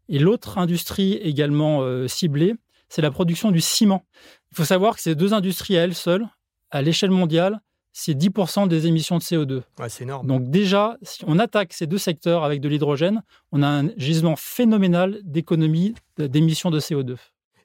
Et 0.10 0.20
l'autre 0.20 0.58
industrie 0.58 1.14
également 1.14 1.82
euh, 1.82 2.08
ciblée, 2.08 2.56
c'est 2.90 3.02
la 3.02 3.12
production 3.12 3.52
du 3.52 3.62
ciment. 3.62 4.04
Il 4.52 4.58
faut 4.58 4.66
savoir 4.66 4.96
que 4.96 5.02
ces 5.02 5.16
deux 5.16 5.34
industries 5.34 5.78
à 5.78 5.84
elles 5.84 5.96
seules, 5.96 6.28
à 6.72 6.82
l'échelle 6.82 7.12
mondiale, 7.12 7.62
c'est 7.94 8.14
10% 8.14 8.68
des 8.68 8.88
émissions 8.88 9.18
de 9.18 9.24
CO2. 9.24 9.62
c'est 9.88 10.04
énorme. 10.04 10.28
Donc 10.28 10.50
déjà, 10.50 10.98
si 11.02 11.24
on 11.28 11.40
attaque 11.40 11.74
ces 11.74 11.88
deux 11.88 11.98
secteurs 11.98 12.44
avec 12.44 12.62
de 12.62 12.70
l'hydrogène, 12.70 13.24
on 13.52 13.64
a 13.64 13.68
un 13.68 13.90
gisement 13.98 14.36
phénoménal 14.36 15.20
d'économie 15.24 15.94
d'émissions 16.18 16.72
de 16.72 16.80
CO2. 16.80 17.18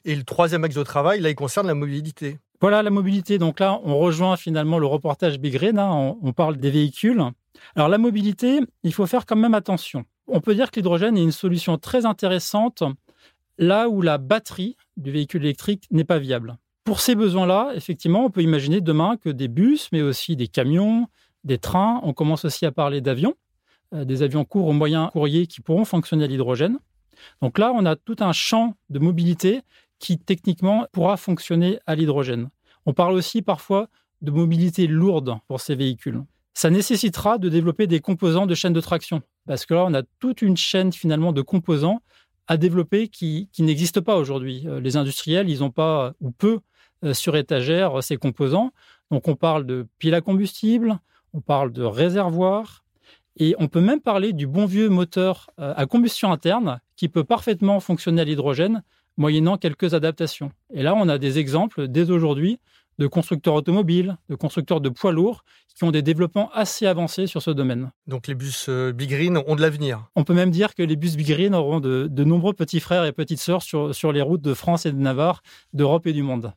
Et 0.04 0.14
le 0.14 0.22
troisième 0.22 0.62
axe 0.64 0.76
de 0.76 0.82
travail, 0.82 1.20
là, 1.20 1.30
il 1.30 1.34
concerne 1.34 1.66
la 1.66 1.75
mobilité. 1.75 2.38
Voilà 2.60 2.82
la 2.82 2.90
mobilité. 2.90 3.38
Donc 3.38 3.60
là, 3.60 3.80
on 3.84 3.98
rejoint 3.98 4.36
finalement 4.36 4.78
le 4.78 4.86
reportage 4.86 5.38
Big 5.38 5.54
Green. 5.54 5.78
Hein. 5.78 6.16
on, 6.22 6.32
parle 6.32 6.56
des 6.56 6.70
véhicules. 6.70 7.22
Alors 7.75 7.88
la 7.88 7.98
mobilité, 7.98 8.60
il 8.82 8.92
faut 8.92 9.06
faire 9.06 9.26
quand 9.26 9.36
même 9.36 9.54
attention. 9.54 10.04
On 10.26 10.40
peut 10.40 10.54
dire 10.54 10.70
que 10.70 10.76
l'hydrogène 10.76 11.16
est 11.16 11.22
une 11.22 11.32
solution 11.32 11.78
très 11.78 12.04
intéressante 12.06 12.82
là 13.58 13.88
où 13.88 14.02
la 14.02 14.18
batterie 14.18 14.76
du 14.96 15.10
véhicule 15.10 15.44
électrique 15.44 15.84
n'est 15.90 16.04
pas 16.04 16.18
viable. 16.18 16.56
Pour 16.84 17.00
ces 17.00 17.14
besoins-là, 17.14 17.72
effectivement, 17.75 18.25
on 18.25 18.30
peut 18.30 18.42
imaginer 18.42 18.80
demain 18.80 19.16
que 19.16 19.30
des 19.30 19.48
bus, 19.48 19.88
mais 19.92 20.02
aussi 20.02 20.36
des 20.36 20.46
camions, 20.46 21.08
des 21.44 21.58
trains, 21.58 22.00
on 22.02 22.12
commence 22.12 22.44
aussi 22.44 22.66
à 22.66 22.72
parler 22.72 23.00
d'avions, 23.00 23.34
euh, 23.94 24.04
des 24.04 24.22
avions 24.22 24.44
courts 24.44 24.68
ou 24.68 24.72
moyens 24.72 25.10
courriers 25.10 25.46
qui 25.46 25.60
pourront 25.60 25.84
fonctionner 25.84 26.25
à 26.25 26.26
l'hydrogène. 26.26 26.78
Donc 27.40 27.58
là, 27.58 27.72
on 27.75 27.86
a 27.86 27.96
tout 27.96 28.16
un 28.20 28.32
champ 28.32 28.75
de 28.90 28.98
mobilité 28.98 29.62
qui 29.98 30.18
techniquement 30.18 30.86
pourra 30.92 31.16
fonctionner 31.16 31.78
à 31.86 31.94
l'hydrogène. 31.94 32.50
On 32.84 32.92
parle 32.92 33.14
aussi 33.14 33.42
parfois 33.42 33.88
de 34.22 34.30
mobilité 34.30 34.86
lourde 34.86 35.36
pour 35.48 35.60
ces 35.60 35.74
véhicules. 35.74 36.22
Ça 36.54 36.70
nécessitera 36.70 37.38
de 37.38 37.48
développer 37.48 37.86
des 37.86 38.00
composants 38.00 38.46
de 38.46 38.54
chaîne 38.54 38.72
de 38.72 38.80
traction, 38.80 39.22
parce 39.46 39.66
que 39.66 39.74
là, 39.74 39.84
on 39.84 39.94
a 39.94 40.02
toute 40.20 40.40
une 40.40 40.56
chaîne 40.56 40.92
finalement 40.92 41.32
de 41.32 41.42
composants 41.42 42.00
à 42.46 42.56
développer 42.56 43.08
qui, 43.08 43.48
qui 43.52 43.62
n'existe 43.62 44.00
pas 44.00 44.16
aujourd'hui. 44.16 44.62
Euh, 44.66 44.80
les 44.80 44.96
industriels, 44.96 45.50
ils 45.50 45.60
n'ont 45.60 45.70
pas 45.70 46.14
ou 46.20 46.30
peu 46.30 46.60
euh, 47.04 47.12
sur 47.12 47.36
étagère 47.36 48.02
ces 48.02 48.16
composants. 48.16 48.72
Donc 49.10 49.28
on 49.28 49.36
parle 49.36 49.66
de 49.66 49.86
piles 49.98 50.14
à 50.14 50.20
combustible, 50.20 50.98
on 51.34 51.40
parle 51.40 51.72
de 51.72 51.82
réservoirs, 51.82 52.84
et 53.38 53.54
on 53.58 53.68
peut 53.68 53.80
même 53.80 54.00
parler 54.00 54.32
du 54.32 54.46
bon 54.46 54.64
vieux 54.64 54.88
moteur 54.88 55.50
euh, 55.60 55.74
à 55.76 55.86
combustion 55.86 56.32
interne 56.32 56.80
qui 56.96 57.08
peut 57.08 57.24
parfaitement 57.24 57.80
fonctionner 57.80 58.22
à 58.22 58.24
l'hydrogène 58.24 58.82
moyennant 59.16 59.56
quelques 59.56 59.94
adaptations. 59.94 60.50
Et 60.73 60.82
là, 60.82 60.94
on 60.94 61.08
a 61.08 61.18
des 61.18 61.38
exemples 61.38 61.88
dès 61.88 62.11
aujourd'hui 62.11 62.58
de 62.99 63.06
constructeurs 63.06 63.54
automobiles, 63.54 64.16
de 64.28 64.35
constructeurs 64.35 64.80
de 64.80 64.88
poids 64.88 65.12
lourds 65.12 65.44
qui 65.75 65.85
ont 65.85 65.90
des 65.90 66.02
développements 66.02 66.50
assez 66.52 66.87
avancés 66.87 67.26
sur 67.26 67.42
ce 67.42 67.50
domaine. 67.50 67.90
Donc 68.06 68.26
les 68.26 68.35
bus 68.35 68.66
euh, 68.68 68.92
Big 68.92 69.11
Green 69.11 69.37
ont 69.46 69.56
de 69.56 69.61
l'avenir. 69.61 70.08
On 70.16 70.25
peut 70.25 70.32
même 70.32 70.50
dire 70.50 70.75
que 70.75 70.82
les 70.82 70.96
bus 70.96 71.16
Big 71.16 71.28
Green 71.28 71.54
auront 71.54 71.80
de, 71.80 72.25
nombreux 72.25 72.54
petits 72.54 72.80
frères 72.80 73.04
et 73.04 73.12
petites 73.12 73.40
sœurs 73.40 73.62
sur, 73.62 73.94
sur 73.94 74.12
les 74.12 74.23
routes 74.23 74.40
de 74.40 74.54
France 74.54 74.87
et 74.87 74.92
de 74.92 74.99
Navarre, 74.99 75.42
d'Europe 75.75 76.06
et 76.06 76.12
du 76.12 76.23
monde. 76.23 76.52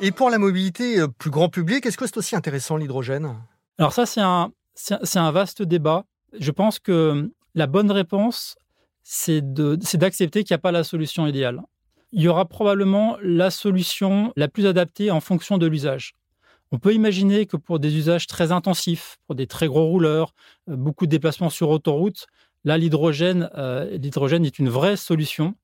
Et 0.00 0.10
pour 0.10 0.30
la 0.30 0.38
mobilité 0.38 1.00
euh, 1.00 1.08
plus 1.08 1.30
grand 1.30 1.48
public, 1.48 1.84
est-ce 1.84 1.96
que 1.96 2.06
c'est 2.06 2.16
aussi 2.16 2.36
intéressant 2.36 2.76
l'hydrogène? 2.76 3.34
Alors 3.78 3.92
ça, 3.92 4.06
c'est 4.06 4.20
un, 4.20 4.52
c'est 4.74 5.18
un 5.18 5.30
vaste 5.32 5.62
débat. 5.62 6.04
Je 6.38 6.50
pense 6.50 6.78
que 6.78 7.30
la 7.56 7.66
bonne 7.66 7.90
réponse, 7.90 8.56
c'est 9.02 9.42
d'accepter 9.42 10.44
qu'il 10.44 10.54
n'y 10.54 10.56
a 10.56 10.58
pas 10.58 10.72
la 10.72 10.84
solution 10.84 11.26
idéale. 11.26 11.62
Il 12.12 12.22
y 12.22 12.28
aura 12.28 12.44
probablement 12.44 13.16
la 13.22 13.50
solution 13.50 14.32
la 14.36 14.46
plus 14.46 14.66
adaptée 14.66 15.10
en 15.10 15.20
fonction 15.20 15.58
de 15.58 15.66
l'usage. 15.66 16.14
On 16.70 16.78
peut 16.78 16.92
imaginer 16.92 17.46
que 17.46 17.56
pour 17.56 17.78
des 17.78 17.96
usages 17.96 18.26
très 18.26 18.52
intensifs, 18.52 19.18
pour 19.26 19.34
des 19.34 19.46
très 19.46 19.68
gros 19.68 19.86
rouleurs, 19.86 20.34
euh, 20.68 20.76
beaucoup 20.76 21.06
de 21.06 21.10
déplacements 21.10 21.50
sur 21.50 21.70
autoroute, 21.70 22.26
là, 22.64 22.76
l'hydrogène, 22.76 23.48
euh, 23.56 23.98
est 23.98 24.58
une 24.58 24.68
vraie 24.68 24.96
solution 24.96 25.54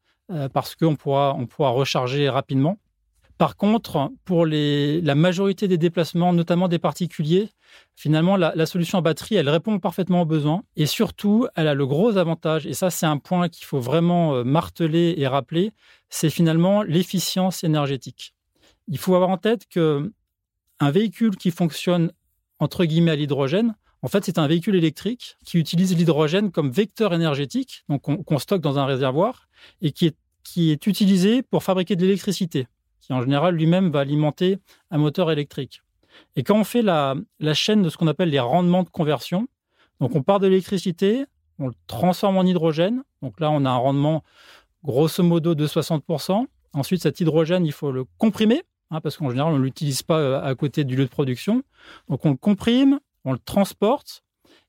parce 0.55 0.77
qu'on 0.77 0.97
pourra, 0.97 1.37
pourra 1.51 1.71
recharger 1.71 2.31
rapidement. 2.31 2.79
Par 3.39 3.57
contre, 3.57 4.11
pour 4.25 4.47
la 4.47 5.15
majorité 5.15 5.69
des 5.69 5.79
déplacements, 5.79 6.33
notamment 6.33 6.69
des 6.69 6.79
particuliers, 6.79 7.51
finalement, 7.95 8.37
la, 8.37 8.67
solution 8.67 8.99
à 8.99 9.01
batterie, 9.01 9.35
elle 9.35 9.49
répond 9.49 9.79
parfaitement 9.79 10.23
aux 10.23 10.27
besoins. 10.27 10.63
Et 10.77 10.87
surtout, 10.87 11.47
elle 11.57 11.69
a 11.69 11.75
le 11.75 11.87
gros 11.87 12.17
avantage, 12.17 12.67
et 12.67 12.75
ça 12.75 12.91
c'est 12.91 13.07
un 13.07 13.19
point 13.19 13.49
qu'il 13.49 13.65
faut 13.65 13.81
vraiment 13.81 14.35
euh, 14.35 14.45
marteler 14.45 15.15
et 15.17 15.27
rappeler, 15.27 15.73
c'est 16.09 16.31
finalement 16.31 16.83
l'efficience 16.83 17.65
énergétique. 17.65 18.35
Il 18.89 18.99
faut 18.99 19.15
avoir 19.15 19.31
en 19.31 19.39
tête 19.39 19.67
que 19.69 20.13
un 20.81 20.91
véhicule 20.91 21.37
qui 21.37 21.51
fonctionne 21.51 22.13
entre 22.59 22.85
guillemets 22.85 23.13
à 23.13 23.17
l'hydrogène, 23.17 23.75
en 24.03 24.09
fait, 24.09 24.25
c'est 24.25 24.39
un 24.39 24.49
véhicule 24.49 24.75
électrique 24.75 25.37
qui 25.45 25.59
utilise 25.59 25.97
l'hydrogène 25.97 26.51
comme 26.51 26.73
vecteur 26.73 27.15
énergétique, 27.15 27.85
donc 27.89 28.03
qu'on 28.03 28.39
stocke 28.39 28.61
dans 28.61 28.79
un 28.79 28.85
réservoir, 28.85 29.49
et 29.81 29.93
qui 29.93 30.07
est, 30.07 30.17
qui 30.43 30.73
est 30.73 30.87
utilisé 30.89 31.43
pour 31.43 31.63
fabriquer 31.63 31.95
de 31.95 32.03
l'électricité 32.03 32.67
qui 33.03 33.13
en 33.13 33.21
général 33.21 33.55
lui-même 33.55 33.91
va 33.91 34.01
alimenter 34.01 34.59
un 34.91 34.99
moteur 34.99 35.31
électrique. 35.31 35.83
Et 36.37 36.43
quand 36.43 36.59
on 36.59 36.65
fait 36.65 36.83
la, 36.83 37.15
chaîne 37.53 37.83
de 37.83 37.91
ce 37.91 37.97
qu'on 37.97 38.07
appelle 38.07 38.31
les 38.31 38.41
rendements 38.41 38.85
de 38.85 38.89
conversion, 38.89 39.49
donc 40.01 40.15
on 40.15 40.23
part 40.23 40.41
de 40.41 40.47
l'électricité, 40.47 41.27
on 41.59 41.67
le 41.67 41.75
transforme 41.87 42.39
en 42.39 42.45
hydrogène, 42.45 43.03
donc 43.21 43.41
là 43.41 43.51
on 43.51 43.65
a 43.65 43.71
un 43.71 43.77
rendement 43.77 44.23
grosso 44.85 45.23
modo 45.23 45.55
de 45.55 45.67
60%. 45.67 46.47
Ensuite 46.75 47.03
cet 47.03 47.21
hydrogène, 47.21 47.67
il 47.67 47.73
faut 47.73 47.93
le 47.93 48.05
comprimer, 48.19 48.63
hein, 48.91 49.01
parce 49.01 49.17
qu'en 49.17 49.31
général 49.31 49.53
on 49.53 49.59
ne 49.59 49.65
l'utilise 49.65 50.03
pas 50.03 50.19
euh, 50.19 50.43
à 50.43 50.55
côté 50.55 50.85
du 50.85 50.97
lieu 50.97 51.05
de 51.05 51.11
production. 51.11 51.63
Donc 52.09 52.25
on 52.25 52.31
le 52.31 52.37
comprime, 52.37 53.01
on 53.25 53.33
le 53.33 53.39
transporte, 53.39 54.23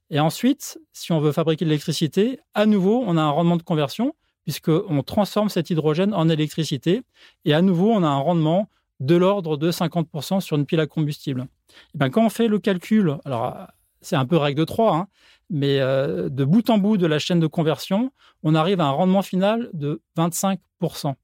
et 0.09 0.19
ensuite, 0.19 0.79
si 0.91 1.11
on 1.11 1.19
veut 1.19 1.31
fabriquer 1.31 1.65
de 1.65 1.69
l'électricité, 1.69 2.39
à 2.53 2.65
nouveau 2.65 3.03
on 3.05 3.17
a 3.17 3.21
un 3.21 3.29
rendement 3.29 3.57
de 3.57 3.63
conversion 3.63 4.13
puisqu'on 4.43 5.03
transforme 5.03 5.49
cet 5.49 5.69
hydrogène 5.69 6.13
en 6.13 6.29
électricité. 6.29 7.03
Et 7.45 7.53
à 7.53 7.61
nouveau, 7.61 7.91
on 7.91 8.03
a 8.03 8.07
un 8.07 8.17
rendement 8.17 8.69
de 8.99 9.15
l'ordre 9.15 9.57
de 9.57 9.71
50% 9.71 10.41
sur 10.41 10.57
une 10.57 10.65
pile 10.65 10.79
à 10.79 10.87
combustible. 10.87 11.47
Et 11.93 11.97
bien, 11.97 12.09
quand 12.09 12.25
on 12.25 12.29
fait 12.29 12.47
le 12.47 12.59
calcul, 12.59 13.17
alors 13.25 13.55
c'est 14.01 14.15
un 14.15 14.25
peu 14.25 14.37
règle 14.37 14.59
de 14.59 14.65
3, 14.65 14.95
hein, 14.95 15.07
mais 15.49 15.79
euh, 15.79 16.29
de 16.29 16.45
bout 16.45 16.69
en 16.69 16.77
bout 16.77 16.97
de 16.97 17.07
la 17.07 17.19
chaîne 17.19 17.39
de 17.39 17.47
conversion, 17.47 18.11
on 18.43 18.55
arrive 18.55 18.79
à 18.79 18.85
un 18.85 18.91
rendement 18.91 19.21
final 19.21 19.69
de 19.73 20.01
25%. 20.17 21.15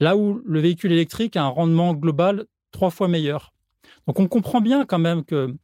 Là 0.00 0.16
où 0.16 0.42
le 0.44 0.60
véhicule 0.60 0.92
électrique 0.92 1.36
a 1.36 1.44
un 1.44 1.48
rendement 1.48 1.94
global 1.94 2.46
trois 2.72 2.90
fois 2.90 3.08
meilleur. 3.08 3.54
Donc 4.06 4.18
on 4.18 4.26
comprend 4.26 4.60
bien 4.60 4.84
quand 4.84 4.98
même 4.98 5.24
que 5.24 5.54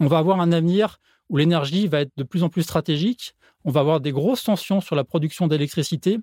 on 0.00 0.06
va 0.06 0.18
avoir 0.18 0.40
un 0.40 0.50
avenir 0.52 0.98
où 1.28 1.36
l'énergie 1.36 1.86
va 1.86 2.00
être 2.00 2.12
de 2.16 2.24
plus 2.24 2.42
en 2.42 2.48
plus 2.48 2.62
stratégique, 2.62 3.34
on 3.64 3.70
va 3.70 3.80
avoir 3.80 4.00
des 4.00 4.12
grosses 4.12 4.44
tensions 4.44 4.80
sur 4.80 4.96
la 4.96 5.04
production 5.04 5.46
d'électricité, 5.46 6.18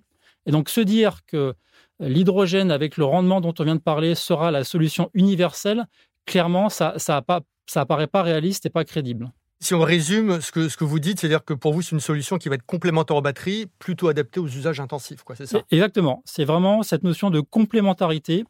et 0.46 0.51
donc 0.51 0.70
se 0.70 0.82
dire 0.82 1.20
que 1.25 1.56
l'hydrogène 2.00 2.72
avec 2.72 2.98
le 2.98 3.06
rendement 3.06 3.41
dont 3.41 3.53
on 3.60 3.63
vient 3.63 3.75
de 3.75 3.82
parler 3.82 4.15
sera 4.15 4.51
la 4.51 4.63
solution 4.63 5.10
universelle, 5.13 5.86
clairement, 6.25 6.70
ça 6.70 6.94
ça, 6.98 7.22
pas, 7.22 7.41
ça 7.65 7.82
apparaît 7.82 8.08
pas 8.08 8.22
réaliste 8.22 8.65
et 8.65 8.70
pas 8.70 8.86
crédible. 8.86 9.32
Si 9.60 9.74
on 9.74 9.82
résume 9.82 10.39
ce 10.39 10.51
que, 10.51 10.70
ce 10.70 10.77
que 10.77 10.84
vous 10.84 11.00
dites, 11.00 11.20
c'est-à-dire 11.20 11.44
que 11.44 11.56
pour 11.56 11.74
vous, 11.74 11.82
c'est 11.82 11.94
une 11.94 12.00
solution 12.00 12.38
qui 12.38 12.48
va 12.48 12.56
être 12.56 12.65
complémentaire 12.65 13.17
aux 13.17 13.22
batteries, 13.22 13.65
plutôt 13.79 14.08
adaptée 14.08 14.39
aux 14.39 14.48
usages 14.48 14.79
intensifs, 14.79 15.24
quoi, 15.24 15.36
c'est 15.36 15.48
ça? 15.48 15.63
Exactement. 15.72 16.22
C'est 16.25 16.46
vraiment 16.46 16.84
cette 16.84 17.03
notion 17.03 17.32
de 17.32 17.39
complémentarité. 17.39 18.46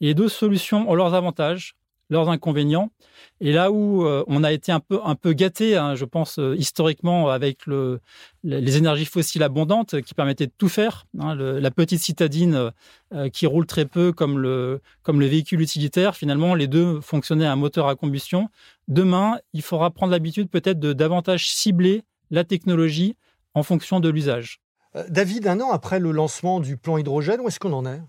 Et 0.00 0.06
les 0.06 0.14
deux 0.14 0.28
solutions 0.28 0.88
ont 0.88 0.94
leurs 0.94 1.14
avantages 1.14 1.74
leurs 2.12 2.28
inconvénients. 2.28 2.90
Et 3.40 3.52
là 3.52 3.72
où 3.72 4.06
euh, 4.06 4.22
on 4.28 4.44
a 4.44 4.52
été 4.52 4.70
un 4.70 4.78
peu, 4.78 5.00
un 5.04 5.16
peu 5.16 5.32
gâté, 5.32 5.76
hein, 5.76 5.96
je 5.96 6.04
pense, 6.04 6.38
euh, 6.38 6.54
historiquement, 6.56 7.28
avec 7.30 7.66
le, 7.66 8.00
les 8.44 8.76
énergies 8.76 9.04
fossiles 9.04 9.42
abondantes 9.42 10.00
qui 10.02 10.14
permettaient 10.14 10.46
de 10.46 10.52
tout 10.56 10.68
faire, 10.68 11.06
hein, 11.18 11.34
la 11.34 11.70
petite 11.72 12.00
citadine 12.00 12.70
euh, 13.12 13.28
qui 13.30 13.46
roule 13.46 13.66
très 13.66 13.86
peu 13.86 14.12
comme 14.12 14.38
le, 14.38 14.80
comme 15.02 15.18
le 15.18 15.26
véhicule 15.26 15.60
utilitaire, 15.60 16.14
finalement, 16.14 16.54
les 16.54 16.68
deux 16.68 17.00
fonctionnaient 17.00 17.46
à 17.46 17.52
un 17.52 17.56
moteur 17.56 17.88
à 17.88 17.96
combustion. 17.96 18.48
Demain, 18.86 19.38
il 19.52 19.62
faudra 19.62 19.90
prendre 19.90 20.12
l'habitude 20.12 20.48
peut-être 20.48 20.78
de 20.78 20.92
davantage 20.92 21.50
cibler 21.50 22.02
la 22.30 22.44
technologie 22.44 23.16
en 23.54 23.62
fonction 23.62 23.98
de 23.98 24.08
l'usage. 24.08 24.60
David, 25.08 25.46
un 25.46 25.60
an 25.60 25.70
après 25.72 25.98
le 25.98 26.12
lancement 26.12 26.60
du 26.60 26.76
plan 26.76 26.98
hydrogène, 26.98 27.40
où 27.40 27.48
est-ce 27.48 27.58
qu'on 27.58 27.72
en 27.72 27.86
est? 27.86 28.00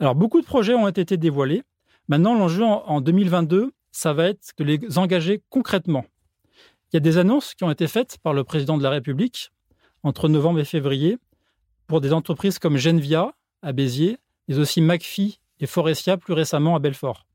Alors, 0.00 0.14
beaucoup 0.14 0.40
de 0.40 0.46
projets 0.46 0.74
ont 0.74 0.88
été 0.88 1.16
dévoilés. 1.16 1.62
Maintenant, 2.10 2.34
l'enjeu 2.34 2.64
en 2.64 3.00
2022, 3.00 3.70
ça 3.92 4.12
va 4.12 4.24
être 4.24 4.50
de 4.58 4.64
les 4.64 4.98
engager 4.98 5.44
concrètement. 5.48 6.04
Il 6.92 6.94
y 6.94 6.96
a 6.96 7.00
des 7.00 7.18
annonces 7.18 7.54
qui 7.54 7.62
ont 7.62 7.70
été 7.70 7.86
faites 7.86 8.18
par 8.18 8.32
le 8.32 8.42
président 8.42 8.76
de 8.76 8.82
la 8.82 8.90
République 8.90 9.52
entre 10.02 10.28
novembre 10.28 10.58
et 10.58 10.64
février 10.64 11.18
pour 11.86 12.00
des 12.00 12.12
entreprises 12.12 12.58
comme 12.58 12.78
Genvia 12.78 13.32
à 13.62 13.72
Béziers, 13.72 14.18
mais 14.48 14.58
aussi 14.58 14.80
McPhee 14.80 15.38
et 15.60 15.66
Forestia 15.66 16.16
plus 16.16 16.32
récemment 16.32 16.74
à 16.74 16.80
Belfort. 16.80 17.28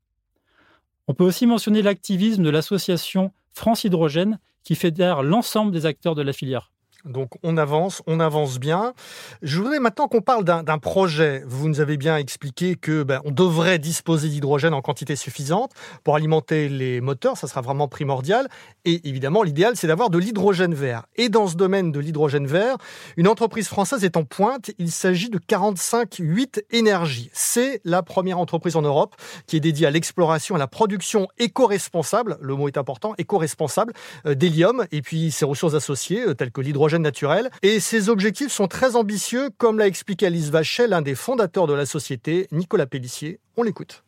On 1.08 1.14
peut 1.14 1.24
aussi 1.24 1.46
mentionner 1.46 1.80
l'activisme 1.80 2.42
de 2.42 2.50
l'association 2.50 3.32
France 3.54 3.84
Hydrogène 3.84 4.38
qui 4.62 4.74
fédère 4.74 5.22
l'ensemble 5.22 5.72
des 5.72 5.86
acteurs 5.86 6.14
de 6.14 6.20
la 6.20 6.34
filière. 6.34 6.70
Donc 7.06 7.30
on 7.42 7.56
avance, 7.56 8.02
on 8.06 8.20
avance 8.20 8.58
bien. 8.58 8.94
Je 9.42 9.58
voudrais 9.58 9.80
maintenant 9.80 10.08
qu'on 10.08 10.20
parle 10.20 10.44
d'un 10.44 10.78
projet. 10.78 11.42
Vous 11.46 11.68
nous 11.68 11.80
avez 11.80 11.96
bien 11.96 12.16
expliqué 12.16 12.76
que 12.76 13.02
ben, 13.02 13.20
on 13.24 13.30
devrait 13.30 13.78
disposer 13.78 14.28
d'hydrogène 14.28 14.74
en 14.74 14.82
quantité 14.82 15.16
suffisante 15.16 15.72
pour 16.04 16.16
alimenter 16.16 16.68
les 16.68 17.00
moteurs, 17.00 17.36
ça 17.36 17.46
sera 17.46 17.60
vraiment 17.60 17.88
primordial. 17.88 18.48
Et 18.84 19.08
évidemment, 19.08 19.42
l'idéal, 19.42 19.74
c'est 19.76 19.86
d'avoir 19.86 20.10
de 20.10 20.18
l'hydrogène 20.18 20.74
vert. 20.74 21.06
Et 21.16 21.28
dans 21.28 21.46
ce 21.46 21.56
domaine 21.56 21.92
de 21.92 22.00
l'hydrogène 22.00 22.46
vert, 22.46 22.76
une 23.16 23.28
entreprise 23.28 23.68
française 23.68 24.04
est 24.04 24.16
en 24.16 24.24
pointe. 24.24 24.70
Il 24.78 24.90
s'agit 24.90 25.30
de 25.30 25.38
45-8 25.38 26.62
Énergie. 26.70 27.30
C'est 27.32 27.80
la 27.84 28.02
première 28.02 28.38
entreprise 28.38 28.76
en 28.76 28.82
Europe 28.82 29.14
qui 29.46 29.56
est 29.56 29.60
dédiée 29.60 29.86
à 29.86 29.90
l'exploration 29.90 30.54
et 30.54 30.58
à 30.58 30.58
la 30.58 30.66
production 30.66 31.28
éco-responsable, 31.38 32.38
le 32.40 32.54
mot 32.54 32.68
est 32.68 32.78
important, 32.78 33.14
éco-responsable, 33.18 33.92
euh, 34.26 34.34
d'hélium 34.34 34.86
et 34.92 35.02
puis 35.02 35.30
ses 35.30 35.44
ressources 35.44 35.74
associées, 35.74 36.26
euh, 36.26 36.34
telles 36.34 36.50
que 36.50 36.60
l'hydrogène 36.60 36.95
naturel. 36.98 37.50
Et 37.62 37.80
ces 37.80 38.08
objectifs 38.08 38.52
sont 38.52 38.68
très 38.68 38.96
ambitieux, 38.96 39.50
comme 39.58 39.78
l'a 39.78 39.86
expliqué 39.86 40.26
Alice 40.26 40.50
Vachet, 40.50 40.88
l'un 40.88 41.02
des 41.02 41.14
fondateurs 41.14 41.66
de 41.66 41.74
la 41.74 41.86
société, 41.86 42.48
Nicolas 42.52 42.86
Pellissier. 42.86 43.40
On 43.56 43.62
l'écoute. 43.62 44.04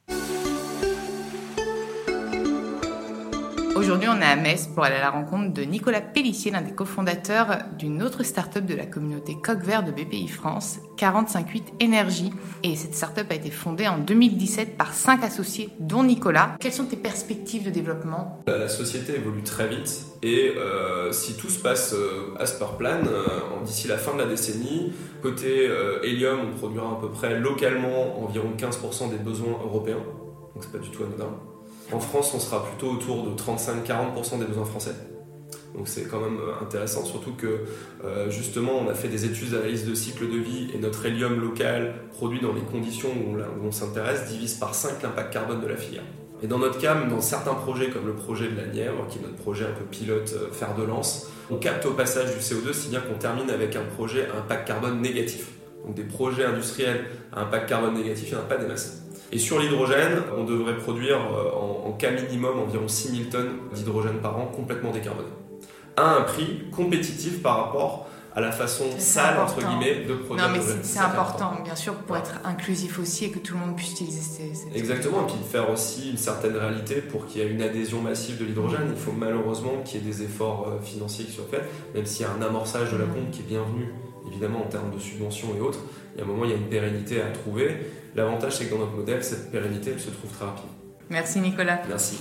Aujourd'hui, 3.78 4.08
on 4.08 4.20
est 4.20 4.24
à 4.24 4.34
Metz 4.34 4.66
pour 4.66 4.82
aller 4.82 4.96
à 4.96 5.00
la 5.00 5.10
rencontre 5.10 5.54
de 5.54 5.62
Nicolas 5.62 6.00
Pellissier, 6.00 6.50
l'un 6.50 6.62
des 6.62 6.72
cofondateurs 6.72 7.58
d'une 7.78 8.02
autre 8.02 8.24
start-up 8.24 8.66
de 8.66 8.74
la 8.74 8.86
communauté 8.86 9.36
Coq 9.40 9.60
Vert 9.62 9.84
de 9.84 9.92
BPI 9.92 10.26
France, 10.26 10.80
458 10.96 11.74
Énergie. 11.78 12.32
Et 12.64 12.74
cette 12.74 12.96
start-up 12.96 13.28
a 13.30 13.36
été 13.36 13.52
fondée 13.52 13.86
en 13.86 13.98
2017 13.98 14.76
par 14.76 14.92
cinq 14.92 15.22
associés, 15.22 15.68
dont 15.78 16.02
Nicolas. 16.02 16.56
Quelles 16.58 16.72
sont 16.72 16.86
tes 16.86 16.96
perspectives 16.96 17.64
de 17.66 17.70
développement? 17.70 18.42
La 18.48 18.68
société 18.68 19.14
évolue 19.14 19.44
très 19.44 19.68
vite 19.68 20.06
et 20.24 20.54
euh, 20.56 21.12
si 21.12 21.36
tout 21.36 21.48
se 21.48 21.60
passe 21.60 21.94
euh, 21.94 22.34
à 22.36 22.46
per 22.46 22.76
plan, 22.78 22.98
euh, 23.06 23.64
d'ici 23.64 23.86
la 23.86 23.96
fin 23.96 24.12
de 24.12 24.18
la 24.18 24.26
décennie, 24.26 24.92
côté 25.22 25.70
hélium, 26.02 26.40
on 26.52 26.58
produira 26.58 26.90
à 26.90 27.00
peu 27.00 27.10
près 27.12 27.38
localement 27.38 28.24
environ 28.24 28.48
15% 28.58 29.10
des 29.10 29.18
besoins 29.18 29.56
européens. 29.62 30.02
Donc 30.54 30.64
c'est 30.64 30.72
pas 30.72 30.78
du 30.78 30.90
tout 30.90 31.04
anodin. 31.04 31.30
En 31.92 32.00
France, 32.00 32.32
on 32.34 32.38
sera 32.38 32.64
plutôt 32.64 32.90
autour 32.90 33.24
de 33.24 33.30
35-40% 33.30 34.38
des 34.38 34.44
besoins 34.44 34.64
français. 34.64 34.94
Donc 35.74 35.86
c'est 35.86 36.04
quand 36.04 36.20
même 36.20 36.38
euh, 36.38 36.62
intéressant, 36.62 37.04
surtout 37.04 37.32
que 37.32 37.60
euh, 38.04 38.30
justement 38.30 38.72
on 38.84 38.88
a 38.88 38.94
fait 38.94 39.08
des 39.08 39.24
études 39.24 39.50
d'analyse 39.50 39.86
de 39.86 39.94
cycle 39.94 40.28
de 40.28 40.38
vie 40.38 40.70
et 40.74 40.78
notre 40.78 41.06
hélium 41.06 41.40
local 41.40 41.94
produit 42.12 42.40
dans 42.40 42.52
les 42.52 42.62
conditions 42.62 43.10
où 43.10 43.36
on, 43.64 43.70
s'intéresse 43.70 44.28
divise 44.28 44.54
par 44.54 44.74
5 44.74 45.02
l'impact 45.02 45.32
carbone 45.32 45.60
de 45.60 45.66
la 45.66 45.76
filière. 45.76 46.02
Et 46.42 46.46
dans 46.46 46.58
notre 46.58 46.78
cas, 46.78 46.94
dans 46.94 47.20
certains 47.20 47.54
projets 47.54 47.90
comme 47.90 48.06
le 48.06 48.14
projet 48.14 48.48
de 48.48 48.56
la 48.56 48.66
Nièvre, 48.66 49.06
qui 49.08 49.18
est 49.18 49.22
notre 49.22 49.36
projet 49.36 49.64
un 49.64 49.72
peu 49.72 49.84
pilote 49.84 50.34
euh, 50.36 50.52
fer 50.52 50.74
de 50.74 50.82
lance, 50.82 51.30
on 51.50 51.56
capte 51.56 51.86
au 51.86 51.92
passage 51.92 52.34
du 52.34 52.40
CO2 52.40 52.72
si 52.72 52.88
bien 52.88 53.00
qu'on 53.00 53.18
termine 53.18 53.50
avec 53.50 53.76
un 53.76 53.84
projet 53.96 54.26
à 54.26 54.38
impact 54.38 54.66
carbone 54.66 55.00
négatif. 55.00 55.50
Donc 55.84 55.94
des 55.94 56.04
projets 56.04 56.44
industriels 56.44 57.04
à 57.32 57.42
impact 57.42 57.68
carbone 57.68 57.94
négatif, 57.94 58.28
il 58.28 58.34
n'y 58.34 58.40
en 58.40 58.44
a 58.44 58.48
pas 58.48 58.56
des 58.56 58.66
masses. 58.66 59.04
Et 59.30 59.38
sur 59.38 59.58
l'hydrogène, 59.58 60.22
on 60.36 60.44
devrait 60.44 60.76
produire 60.76 61.18
euh, 61.18 61.50
en, 61.88 61.92
cas 61.92 62.10
minimum 62.10 62.58
environ 62.60 62.88
6000 62.88 63.28
tonnes 63.28 63.56
d'hydrogène 63.74 64.18
par 64.18 64.38
an 64.38 64.46
complètement 64.46 64.90
décarboné. 64.90 65.28
À 65.96 66.16
un 66.16 66.22
prix 66.22 66.64
compétitif 66.70 67.42
par 67.42 67.64
rapport 67.64 68.08
à 68.38 68.40
la 68.40 68.52
façon 68.52 68.84
sale, 68.98 69.36
entre 69.40 69.58
guillemets, 69.66 70.04
de 70.04 70.14
produire. 70.14 70.48
Non, 70.48 70.54
mais 70.54 70.60
c'est 70.82 71.00
important, 71.00 71.56
bien 71.64 71.74
sûr, 71.74 71.94
pour 71.94 72.16
être 72.16 72.34
inclusif 72.44 73.00
aussi 73.00 73.24
et 73.24 73.30
que 73.30 73.40
tout 73.40 73.54
le 73.54 73.60
monde 73.60 73.74
puisse 73.74 73.92
utiliser 73.92 74.20
ces. 74.20 74.78
Exactement, 74.78 75.22
et 75.22 75.26
puis 75.26 75.38
de 75.38 75.44
faire 75.44 75.68
aussi 75.70 76.10
une 76.10 76.16
certaine 76.16 76.56
réalité 76.56 76.96
pour 76.96 77.26
qu'il 77.26 77.42
y 77.42 77.44
ait 77.44 77.48
une 77.50 77.62
adhésion 77.62 78.00
massive 78.00 78.38
de 78.38 78.44
l'hydrogène. 78.44 78.90
Il 78.90 78.96
faut 78.96 79.10
malheureusement 79.10 79.82
qu'il 79.84 80.00
y 80.00 80.04
ait 80.04 80.12
des 80.12 80.22
efforts 80.22 80.68
euh, 80.68 80.80
financiers 80.80 81.24
qui 81.24 81.32
soient 81.32 81.48
faits, 81.50 81.64
même 81.94 82.06
s'il 82.06 82.26
y 82.26 82.28
a 82.28 82.32
un 82.32 82.42
amorçage 82.42 82.92
de 82.92 82.98
la 82.98 83.06
pompe 83.06 83.32
qui 83.32 83.40
est 83.40 83.48
bienvenu, 83.48 83.92
évidemment, 84.28 84.60
en 84.60 84.68
termes 84.68 84.94
de 84.94 85.00
subventions 85.00 85.48
et 85.56 85.60
autres. 85.60 85.80
Il 86.14 86.18
y 86.18 86.22
a 86.22 86.24
un 86.24 86.28
moment, 86.28 86.44
il 86.44 86.50
y 86.50 86.54
a 86.54 86.56
une 86.56 86.68
pérennité 86.68 87.20
à 87.20 87.30
trouver. 87.30 87.76
L'avantage, 88.14 88.56
c'est 88.56 88.66
que 88.66 88.74
dans 88.74 88.80
notre 88.80 88.94
modèle, 88.94 89.24
cette 89.24 89.50
pérennité, 89.50 89.90
elle 89.94 90.00
se 90.00 90.10
trouve 90.10 90.30
très 90.30 90.44
rapide. 90.44 90.70
Merci 91.10 91.40
Nicolas. 91.40 91.80
Merci. 91.88 92.18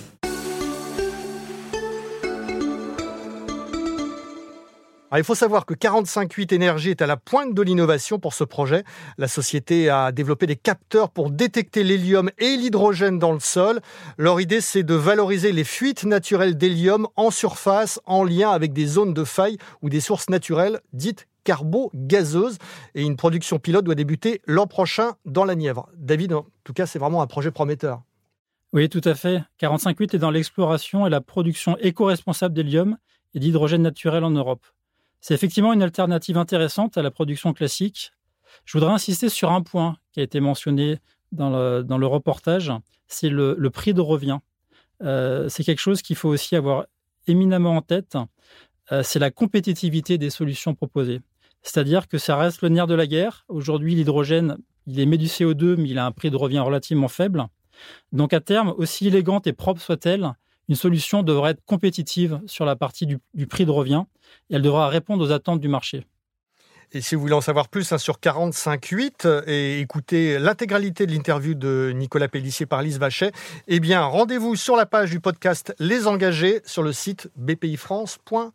il 5.15 5.23
faut 5.23 5.35
savoir 5.35 5.65
que 5.65 5.73
45.8 5.73 6.53
Énergie 6.53 6.89
est 6.89 7.01
à 7.01 7.07
la 7.07 7.17
pointe 7.17 7.53
de 7.53 7.61
l'innovation 7.61 8.19
pour 8.19 8.33
ce 8.33 8.43
projet. 8.43 8.83
La 9.17 9.27
société 9.27 9.89
a 9.89 10.11
développé 10.11 10.45
des 10.47 10.55
capteurs 10.55 11.09
pour 11.09 11.31
détecter 11.31 11.83
l'hélium 11.83 12.29
et 12.37 12.57
l'hydrogène 12.57 13.17
dans 13.17 13.31
le 13.31 13.39
sol. 13.39 13.79
Leur 14.17 14.41
idée, 14.41 14.61
c'est 14.61 14.83
de 14.83 14.93
valoriser 14.93 15.51
les 15.51 15.63
fuites 15.63 16.03
naturelles 16.03 16.57
d'hélium 16.57 17.07
en 17.15 17.31
surface 17.31 18.01
en 18.05 18.23
lien 18.23 18.51
avec 18.51 18.73
des 18.73 18.85
zones 18.85 19.13
de 19.13 19.23
faille 19.23 19.57
ou 19.81 19.89
des 19.89 20.01
sources 20.01 20.29
naturelles 20.29 20.81
dites 20.93 21.27
carbo-gazeuse. 21.45 22.57
Et 22.93 23.03
une 23.03 23.15
production 23.15 23.59
pilote 23.59 23.85
doit 23.85 23.95
débuter 23.95 24.41
l'an 24.45 24.67
prochain 24.67 25.13
dans 25.25 25.45
la 25.45 25.55
Nièvre. 25.55 25.87
David, 25.95 26.33
en 26.33 26.45
tout 26.65 26.73
cas, 26.73 26.85
c'est 26.85 26.99
vraiment 26.99 27.21
un 27.21 27.27
projet 27.27 27.51
prometteur. 27.51 28.01
Oui, 28.73 28.89
tout 28.89 29.01
à 29.05 29.15
fait. 29.15 29.43
45.8 29.61 30.15
est 30.15 30.19
dans 30.19 30.31
l'exploration 30.31 31.07
et 31.07 31.09
la 31.09 31.21
production 31.21 31.77
éco-responsable 31.77 32.53
d'hélium 32.53 32.97
et 33.33 33.39
d'hydrogène 33.39 33.81
naturel 33.81 34.23
en 34.23 34.31
Europe. 34.31 34.65
C'est 35.21 35.33
effectivement 35.33 35.73
une 35.73 35.81
alternative 35.81 36.37
intéressante 36.37 36.97
à 36.97 37.01
la 37.01 37.11
production 37.11 37.53
classique. 37.53 38.11
Je 38.65 38.77
voudrais 38.77 38.93
insister 38.93 39.29
sur 39.29 39.51
un 39.51 39.61
point 39.61 39.97
qui 40.11 40.19
a 40.19 40.23
été 40.23 40.39
mentionné 40.39 40.99
dans 41.31 41.49
le, 41.49 42.05
reportage, 42.05 42.71
c'est 43.07 43.29
le, 43.29 43.69
prix 43.69 43.93
de 43.93 44.01
revient. 44.01 44.39
Euh, 45.03 45.49
c'est 45.49 45.63
quelque 45.63 45.79
chose 45.79 46.01
qu'il 46.01 46.15
faut 46.15 46.29
aussi 46.29 46.55
avoir 46.55 46.85
éminemment 47.27 47.75
en 47.75 47.81
tête. 47.81 48.17
Euh, 48.91 49.03
c'est 49.03 49.19
la 49.19 49.31
compétitivité 49.31 50.17
des 50.17 50.29
solutions 50.29 50.73
proposées. 50.73 51.21
C'est-à-dire 51.61 52.07
que 52.07 52.17
ça 52.17 52.37
reste 52.37 52.61
le 52.61 52.69
nerf 52.69 52.87
de 52.87 52.95
la 52.95 53.07
guerre. 53.07 53.45
Aujourd'hui, 53.49 53.95
l'hydrogène, 53.95 54.57
il 54.85 54.99
émet 54.99 55.17
du 55.17 55.25
CO2, 55.25 55.75
mais 55.75 55.89
il 55.89 55.99
a 55.99 56.05
un 56.05 56.11
prix 56.11 56.31
de 56.31 56.37
revient 56.37 56.59
relativement 56.59 57.09
faible. 57.09 57.47
Donc 58.11 58.33
à 58.33 58.39
terme, 58.39 58.73
aussi 58.77 59.07
élégante 59.07 59.47
et 59.47 59.53
propre 59.53 59.81
soit-elle, 59.81 60.33
une 60.69 60.75
solution 60.75 61.23
devrait 61.23 61.51
être 61.51 61.63
compétitive 61.65 62.41
sur 62.45 62.65
la 62.65 62.75
partie 62.75 63.05
du, 63.05 63.47
prix 63.47 63.65
de 63.65 63.71
revient 63.71 64.03
et 64.49 64.55
elle 64.55 64.61
devra 64.61 64.89
répondre 64.89 65.23
aux 65.23 65.31
attentes 65.31 65.61
du 65.61 65.67
marché. 65.67 66.05
Et 66.93 67.01
si 67.01 67.15
vous 67.15 67.21
voulez 67.21 67.33
en 67.33 67.41
savoir 67.41 67.67
plus 67.67 67.91
hein, 67.91 67.97
sur 67.97 68.19
45.8 68.19 69.43
et 69.47 69.81
écouter 69.81 70.39
l'intégralité 70.39 71.05
de 71.05 71.11
l'interview 71.11 71.53
de 71.53 71.91
Nicolas 71.93 72.29
Pellissier 72.29 72.65
par 72.65 72.81
Lise 72.81 72.97
Vachet, 72.97 73.31
eh 73.67 73.81
bien 73.81 74.03
rendez-vous 74.03 74.55
sur 74.55 74.77
la 74.77 74.85
page 74.85 75.09
du 75.09 75.19
podcast 75.19 75.75
Les 75.79 76.07
Engagés 76.07 76.61
sur 76.65 76.83
le 76.83 76.93
site 76.93 77.29
bpifrance.fr. 77.35 78.53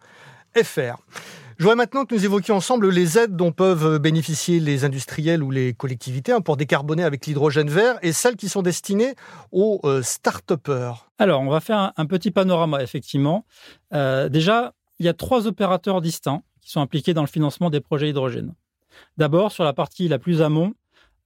Je 1.58 1.64
voudrais 1.64 1.76
maintenant 1.76 2.04
que 2.04 2.14
nous 2.14 2.24
évoquions 2.24 2.56
ensemble 2.56 2.88
les 2.88 3.18
aides 3.18 3.36
dont 3.36 3.52
peuvent 3.52 3.98
bénéficier 3.98 4.58
les 4.58 4.84
industriels 4.84 5.42
ou 5.42 5.50
les 5.50 5.74
collectivités 5.74 6.32
hein, 6.32 6.40
pour 6.40 6.56
décarboner 6.56 7.04
avec 7.04 7.26
l'hydrogène 7.26 7.68
vert 7.68 7.98
et 8.02 8.12
celles 8.12 8.36
qui 8.36 8.48
sont 8.48 8.62
destinées 8.62 9.14
aux 9.50 9.80
euh, 9.84 10.02
start-upers. 10.02 11.08
Alors, 11.18 11.42
on 11.42 11.50
va 11.50 11.60
faire 11.60 11.92
un, 11.96 12.06
petit 12.06 12.30
panorama, 12.30 12.82
effectivement. 12.82 13.44
Euh, 13.92 14.28
déjà, 14.28 14.72
il 14.98 15.06
y 15.06 15.08
a 15.08 15.14
trois 15.14 15.46
opérateurs 15.46 16.00
distincts 16.00 16.42
qui 16.60 16.70
sont 16.70 16.80
impliqués 16.80 17.14
dans 17.14 17.22
le 17.22 17.28
financement 17.28 17.70
des 17.70 17.80
projets 17.80 18.08
hydrogène. 18.08 18.54
D'abord, 19.18 19.52
sur 19.52 19.64
la 19.64 19.72
partie 19.72 20.08
la 20.08 20.18
plus 20.18 20.42
amont, 20.42 20.74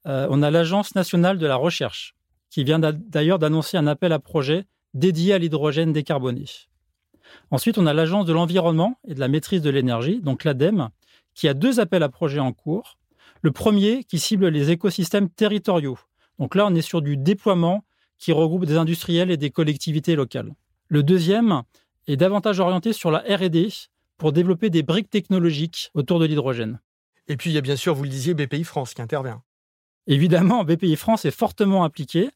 euh, 0.06 0.26
on 0.30 0.42
a 0.42 0.50
l'Agence 0.50 0.94
nationale 0.94 1.38
de 1.38 1.46
la 1.46 1.56
recherche, 1.56 2.14
qui 2.50 2.64
vient 2.64 2.78
d'ailleurs 2.78 3.38
d'annoncer 3.38 3.76
un 3.76 3.86
appel 3.86 4.12
à 4.12 4.18
projet 4.18 4.66
dédié 4.94 5.34
à 5.34 5.38
l'hydrogène 5.38 5.92
décarboné. 5.92 6.46
Ensuite, 7.50 7.78
on 7.78 7.86
a 7.86 7.92
l'Agence 7.92 8.26
de 8.26 8.32
l'environnement 8.32 8.98
et 9.06 9.14
de 9.14 9.20
la 9.20 9.28
maîtrise 9.28 9.62
de 9.62 9.70
l'énergie, 9.70 10.20
donc 10.20 10.44
l'ADEME, 10.44 10.88
qui 11.34 11.48
a 11.48 11.54
deux 11.54 11.80
appels 11.80 12.02
à 12.02 12.08
projets 12.08 12.40
en 12.40 12.52
cours. 12.52 12.98
Le 13.42 13.52
premier 13.52 14.04
qui 14.04 14.18
cible 14.18 14.48
les 14.48 14.70
écosystèmes 14.70 15.28
territoriaux. 15.28 15.98
Donc 16.38 16.54
là, 16.54 16.66
on 16.66 16.74
est 16.74 16.82
sur 16.82 17.02
du 17.02 17.16
déploiement 17.16 17.84
qui 18.18 18.32
regroupe 18.32 18.64
des 18.64 18.76
industriels 18.76 19.30
et 19.30 19.36
des 19.36 19.50
collectivités 19.50 20.16
locales. 20.16 20.54
Le 20.88 21.02
deuxième 21.02 21.62
est 22.06 22.16
davantage 22.16 22.60
orienté 22.60 22.92
sur 22.92 23.10
la 23.10 23.18
RD 23.20 23.68
pour 24.16 24.32
développer 24.32 24.70
des 24.70 24.82
briques 24.82 25.10
technologiques 25.10 25.90
autour 25.94 26.18
de 26.18 26.24
l'hydrogène. 26.24 26.80
Et 27.28 27.36
puis 27.36 27.50
il 27.50 27.54
y 27.54 27.58
a 27.58 27.62
bien 27.62 27.76
sûr, 27.76 27.94
vous 27.94 28.04
le 28.04 28.08
disiez, 28.08 28.34
BPI 28.34 28.64
France 28.64 28.94
qui 28.94 29.02
intervient. 29.02 29.42
Évidemment, 30.06 30.64
BPI 30.64 30.96
France 30.96 31.24
est 31.24 31.30
fortement 31.30 31.84
impliqué. 31.84 32.30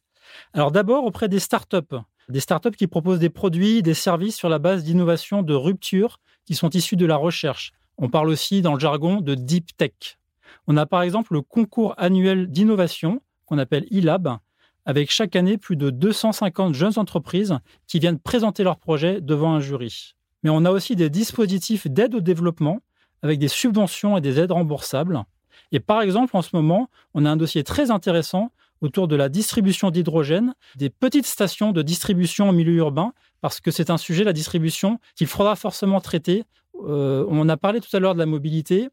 Alors 0.53 0.73
d'abord 0.73 1.05
auprès 1.05 1.29
des 1.29 1.39
startups, 1.39 1.97
des 2.29 2.41
startups 2.41 2.77
qui 2.77 2.87
proposent 2.87 3.19
des 3.19 3.31
produits, 3.31 3.83
des 3.83 3.95
services 3.95 4.37
sur 4.37 4.49
la 4.49 4.59
base 4.59 4.85
d'innovations 4.85 5.43
de 5.43 5.55
rupture 5.55 6.21
qui 6.45 6.55
sont 6.55 6.71
issues 6.71 6.97
de 6.97 7.07
la 7.07 7.17
recherche. 7.17 7.73
On 7.99 8.09
parle 8.09 8.29
aussi 8.29 8.63
dans 8.63 8.75
le 8.75 8.81
jargon 8.81 9.21
de 9.21 9.35
deep 9.35 9.77
tech. 9.77 10.19
On 10.67 10.77
a 10.77 10.87
par 10.87 11.03
exemple 11.03 11.35
le 11.35 11.43
concours 11.43 11.95
annuel 11.99 12.49
d'innovation 12.49 13.21
qu'on 13.47 13.59
appelle 13.59 13.87
e-lab, 13.93 14.39
avec 14.87 15.11
chaque 15.11 15.37
année 15.37 15.59
plus 15.59 15.77
de 15.77 15.91
250 15.91 16.75
jeunes 16.75 16.99
entreprises 16.99 17.59
qui 17.87 17.99
viennent 17.99 18.19
présenter 18.19 18.65
leurs 18.65 18.79
projets 18.79 19.21
devant 19.21 19.55
un 19.55 19.61
jury. 19.61 20.15
Mais 20.43 20.51
on 20.51 20.65
a 20.65 20.71
aussi 20.71 20.97
des 20.97 21.11
dispositifs 21.11 21.87
d'aide 21.87 22.15
au 22.15 22.21
développement 22.21 22.81
avec 23.23 23.39
des 23.39 23.49
subventions 23.49 24.17
et 24.17 24.21
des 24.21 24.41
aides 24.41 24.53
remboursables. 24.53 25.25
Et 25.73 25.81
par 25.81 26.01
exemple, 26.03 26.37
en 26.37 26.43
ce 26.43 26.51
moment, 26.55 26.89
on 27.15 27.27
a 27.27 27.31
un 27.31 27.37
dossier 27.37 27.63
très 27.63 27.91
intéressant 27.91 28.51
autour 28.81 29.09
de 29.09 29.17
la 29.17 29.29
distribution 29.29 29.91
d'hydrogène, 29.91 30.55
des 30.77 30.91
petites 30.91 31.27
stations 31.27 31.73
de 31.73 31.83
distribution 31.83 32.49
en 32.49 32.53
milieu 32.53 32.75
urbain, 32.75 33.13
parce 33.41 33.61
que 33.61 33.71
c'est 33.71 33.91
un 33.91 33.99
sujet, 33.99 34.25
la 34.25 34.33
distribution, 34.33 34.99
qu'il 35.17 35.27
faudra 35.27 35.57
forcément 35.57 36.01
traiter. 36.01 36.45
Euh, 36.87 37.27
on 37.29 37.49
a 37.49 37.57
parlé 37.57 37.81
tout 37.81 37.95
à 37.95 38.01
l'heure 38.01 38.15
de 38.15 38.19
la 38.19 38.27
mobilité, 38.27 38.89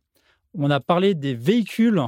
on 0.58 0.70
a 0.70 0.80
parlé 0.80 1.14
des 1.14 1.34
véhicules 1.34 2.02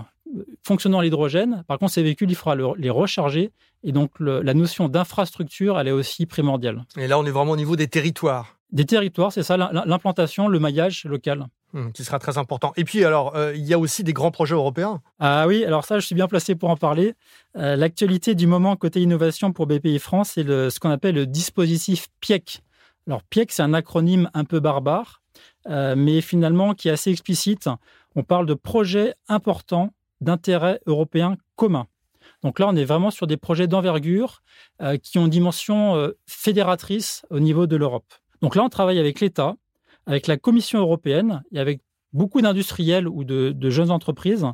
fonctionnant 0.63 0.99
à 0.99 1.03
l'hydrogène. 1.03 1.63
Par 1.67 1.79
contre, 1.79 1.93
ces 1.93 2.03
véhicules, 2.03 2.29
il 2.29 2.35
faudra 2.35 2.55
les 2.77 2.89
recharger. 2.89 3.51
Et 3.83 3.91
donc, 3.91 4.11
la 4.19 4.53
notion 4.53 4.89
d'infrastructure, 4.89 5.79
elle 5.79 5.87
est 5.87 5.91
aussi 5.91 6.25
primordiale. 6.25 6.83
Et 6.97 7.07
là, 7.07 7.17
on 7.17 7.25
est 7.25 7.31
vraiment 7.31 7.53
au 7.53 7.57
niveau 7.57 7.75
des 7.75 7.87
territoires. 7.87 8.57
Des 8.71 8.85
territoires, 8.85 9.31
c'est 9.31 9.43
ça, 9.43 9.57
l'implantation, 9.57 10.47
le 10.47 10.59
maillage 10.59 11.05
local. 11.05 11.47
Hum, 11.75 11.91
qui 11.91 12.03
sera 12.03 12.17
très 12.17 12.39
important. 12.39 12.73
Et 12.77 12.83
puis, 12.83 13.05
alors, 13.05 13.35
euh, 13.35 13.53
il 13.55 13.63
y 13.63 13.75
a 13.75 13.79
aussi 13.79 14.03
des 14.03 14.11
grands 14.11 14.31
projets 14.31 14.55
européens. 14.55 15.01
Ah 15.19 15.45
oui, 15.45 15.63
alors 15.63 15.85
ça, 15.85 15.99
je 15.99 16.05
suis 16.05 16.15
bien 16.15 16.27
placé 16.27 16.55
pour 16.55 16.71
en 16.71 16.75
parler. 16.75 17.13
Euh, 17.57 17.75
l'actualité 17.75 18.33
du 18.33 18.47
moment 18.47 18.75
côté 18.75 19.01
innovation 19.01 19.53
pour 19.53 19.67
BPI 19.67 19.99
France, 19.99 20.31
c'est 20.33 20.43
ce 20.43 20.79
qu'on 20.79 20.89
appelle 20.89 21.13
le 21.13 21.27
dispositif 21.27 22.07
PIEC. 22.21 22.63
Alors, 23.05 23.21
PIEC, 23.21 23.51
c'est 23.51 23.61
un 23.61 23.75
acronyme 23.75 24.31
un 24.33 24.45
peu 24.45 24.59
barbare, 24.59 25.21
euh, 25.67 25.93
mais 25.95 26.21
finalement 26.21 26.73
qui 26.73 26.87
est 26.87 26.91
assez 26.91 27.11
explicite. 27.11 27.69
On 28.15 28.23
parle 28.23 28.47
de 28.47 28.55
projets 28.55 29.13
importants 29.27 29.93
d'intérêt 30.21 30.79
européen 30.87 31.37
commun. 31.55 31.85
Donc 32.41 32.57
là, 32.57 32.67
on 32.67 32.75
est 32.75 32.85
vraiment 32.85 33.11
sur 33.11 33.27
des 33.27 33.37
projets 33.37 33.67
d'envergure 33.67 34.41
qui 35.03 35.17
ont 35.17 35.25
une 35.25 35.29
dimension 35.29 36.11
fédératrice 36.25 37.25
au 37.29 37.39
niveau 37.39 37.67
de 37.67 37.75
l'Europe. 37.75 38.05
Donc 38.41 38.55
là, 38.55 38.63
on 38.63 38.69
travaille 38.69 38.99
avec 38.99 39.19
l'État, 39.19 39.55
avec 40.09 40.25
la 40.25 40.37
Commission 40.37 40.79
européenne 40.79 41.43
et 41.51 41.59
avec 41.59 41.81
beaucoup 42.13 42.41
d'industriels 42.41 43.07
ou 43.07 43.23
de, 43.23 43.69
jeunes 43.69 43.91
entreprises 43.91 44.47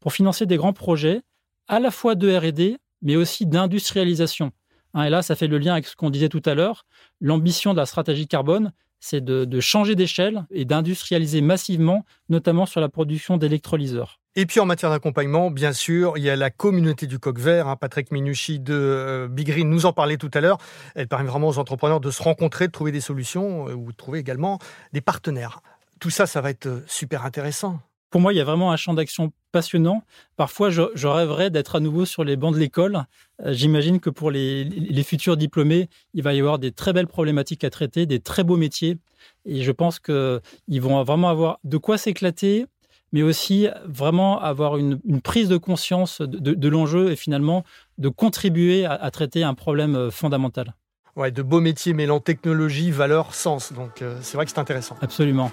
pour 0.00 0.14
financer 0.14 0.46
des 0.46 0.56
grands 0.56 0.72
projets 0.72 1.20
à 1.68 1.80
la 1.80 1.90
fois 1.90 2.14
de 2.14 2.34
RD, 2.34 2.78
mais 3.02 3.16
aussi 3.16 3.44
d'industrialisation. 3.44 4.52
Hein, 4.94 5.04
et 5.04 5.10
là, 5.10 5.20
ça 5.20 5.36
fait 5.36 5.48
le 5.48 5.58
lien 5.58 5.74
avec 5.74 5.86
ce 5.86 5.96
qu'on 5.96 6.08
disait 6.08 6.30
tout 6.30 6.40
à 6.46 6.54
l'heure. 6.54 6.86
L'ambition 7.20 7.72
de 7.72 7.76
la 7.76 7.84
stratégie 7.84 8.26
carbone, 8.26 8.72
c'est 9.00 9.22
de, 9.22 9.60
changer 9.60 9.96
d'échelle 9.96 10.46
et 10.50 10.64
d'industrialiser 10.64 11.42
massivement, 11.42 12.06
notamment 12.30 12.64
sur 12.64 12.80
la 12.80 12.88
production 12.88 13.36
d'électrolyseurs. 13.36 14.18
Et 14.34 14.46
puis 14.46 14.60
en 14.60 14.64
matière 14.64 14.90
d'accompagnement, 14.90 15.50
bien 15.50 15.74
sûr, 15.74 16.16
il 16.16 16.24
y 16.24 16.30
a 16.30 16.36
la 16.36 16.48
communauté 16.48 17.06
du 17.06 17.18
coq 17.18 17.38
vert. 17.38 17.68
Hein. 17.68 17.76
Patrick 17.76 18.10
Minucci 18.10 18.60
de 18.60 18.72
euh, 18.72 19.28
Big 19.28 19.46
Green 19.48 19.68
nous 19.68 19.84
en 19.84 19.92
parlait 19.92 20.16
tout 20.16 20.30
à 20.32 20.40
l'heure. 20.40 20.56
Elle 20.94 21.06
permet 21.06 21.28
vraiment 21.28 21.48
aux 21.48 21.58
entrepreneurs 21.58 22.00
de 22.00 22.10
se 22.10 22.22
rencontrer, 22.22 22.66
de 22.66 22.72
trouver 22.72 22.92
des 22.92 23.02
solutions 23.02 23.68
euh, 23.68 23.74
ou 23.74 23.92
de 23.92 23.96
trouver 23.96 24.20
également 24.20 24.58
des 24.94 25.02
partenaires. 25.02 25.60
Tout 26.00 26.08
ça, 26.08 26.26
ça 26.26 26.40
va 26.40 26.48
être 26.48 26.66
euh, 26.66 26.82
super 26.86 27.26
intéressant. 27.26 27.80
Pour 28.08 28.22
moi, 28.22 28.32
il 28.32 28.36
y 28.36 28.40
a 28.40 28.44
vraiment 28.44 28.72
un 28.72 28.76
champ 28.76 28.94
d'action 28.94 29.32
passionnant. 29.52 30.02
Parfois, 30.36 30.70
je, 30.70 31.06
rêverais 31.06 31.50
d'être 31.50 31.76
à 31.76 31.80
nouveau 31.80 32.06
sur 32.06 32.24
les 32.24 32.36
bancs 32.36 32.54
de 32.54 32.58
l'école. 32.58 33.04
J'imagine 33.44 34.00
que 34.00 34.10
pour 34.10 34.30
les, 34.30 34.64
les, 34.64 35.02
futurs 35.02 35.38
diplômés, 35.38 35.88
il 36.12 36.22
va 36.22 36.34
y 36.34 36.40
avoir 36.40 36.58
des 36.58 36.72
très 36.72 36.92
belles 36.92 37.06
problématiques 37.06 37.64
à 37.64 37.70
traiter, 37.70 38.04
des 38.04 38.20
très 38.20 38.44
beaux 38.44 38.58
métiers. 38.58 38.98
Et 39.46 39.62
je 39.62 39.72
pense 39.72 39.98
qu'ils 39.98 40.82
vont 40.82 41.02
vraiment 41.04 41.30
avoir 41.30 41.58
de 41.64 41.78
quoi 41.78 41.96
s'éclater, 41.96 42.66
mais 43.12 43.22
aussi 43.22 43.68
vraiment 43.86 44.40
avoir 44.40 44.76
une, 44.76 44.98
prise 45.22 45.48
de 45.48 45.56
conscience 45.56 46.20
de, 46.22 46.68
l'enjeu 46.68 47.10
et 47.10 47.16
finalement 47.16 47.64
de 47.98 48.08
contribuer 48.08 48.86
à, 48.86 49.10
traiter 49.10 49.44
un 49.44 49.54
problème 49.54 49.94
euh, 49.94 50.10
fondamental. 50.10 50.74
Ouais, 51.14 51.30
de 51.30 51.42
beaux 51.42 51.60
métiers 51.60 51.92
mêlant 51.92 52.20
technologie, 52.20 52.90
valeur, 52.90 53.34
sens. 53.34 53.72
Donc 53.72 54.00
euh, 54.00 54.16
c'est 54.22 54.36
vrai 54.36 54.46
que 54.46 54.50
c'est 54.50 54.58
intéressant. 54.58 54.96
Absolument. 55.02 55.52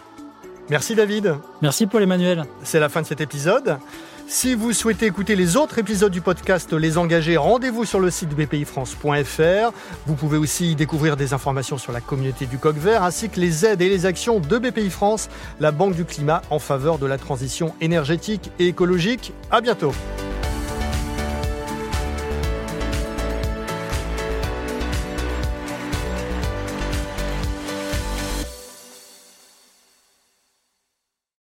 Merci 0.69 0.95
David. 0.95 1.35
Merci 1.61 1.85
Paul 1.85 2.03
Emmanuel. 2.03 2.45
C'est 2.63 2.79
la 2.79 2.89
fin 2.89 3.01
de 3.01 3.07
cet 3.07 3.21
épisode. 3.21 3.77
Si 4.31 4.53
vous 4.53 4.73
souhaitez 4.73 5.07
écouter 5.07 5.35
les 5.35 5.57
autres 5.57 5.79
épisodes 5.79 6.11
du 6.11 6.21
podcast 6.21 6.71
Les 6.71 6.99
Engagés, 6.99 7.35
rendez-vous 7.35 7.83
sur 7.83 7.99
le 7.99 8.11
site 8.11 8.29
bpifrance.fr. 8.29 9.73
Vous 10.05 10.13
pouvez 10.13 10.37
aussi 10.37 10.75
découvrir 10.75 11.17
des 11.17 11.33
informations 11.33 11.79
sur 11.79 11.91
la 11.91 11.99
communauté 11.99 12.45
du 12.45 12.59
coq 12.59 12.75
vert 12.75 13.01
ainsi 13.01 13.29
que 13.29 13.39
les 13.39 13.65
aides 13.65 13.81
et 13.81 13.89
les 13.89 14.05
actions 14.05 14.39
de 14.39 14.59
BPI 14.59 14.91
France, 14.91 15.29
la 15.59 15.71
Banque 15.71 15.95
du 15.95 16.05
climat 16.05 16.43
en 16.51 16.59
faveur 16.59 16.99
de 16.99 17.07
la 17.07 17.17
transition 17.17 17.73
énergétique 17.81 18.51
et 18.59 18.67
écologique. 18.67 19.33
À 19.49 19.61
bientôt. 19.61 19.93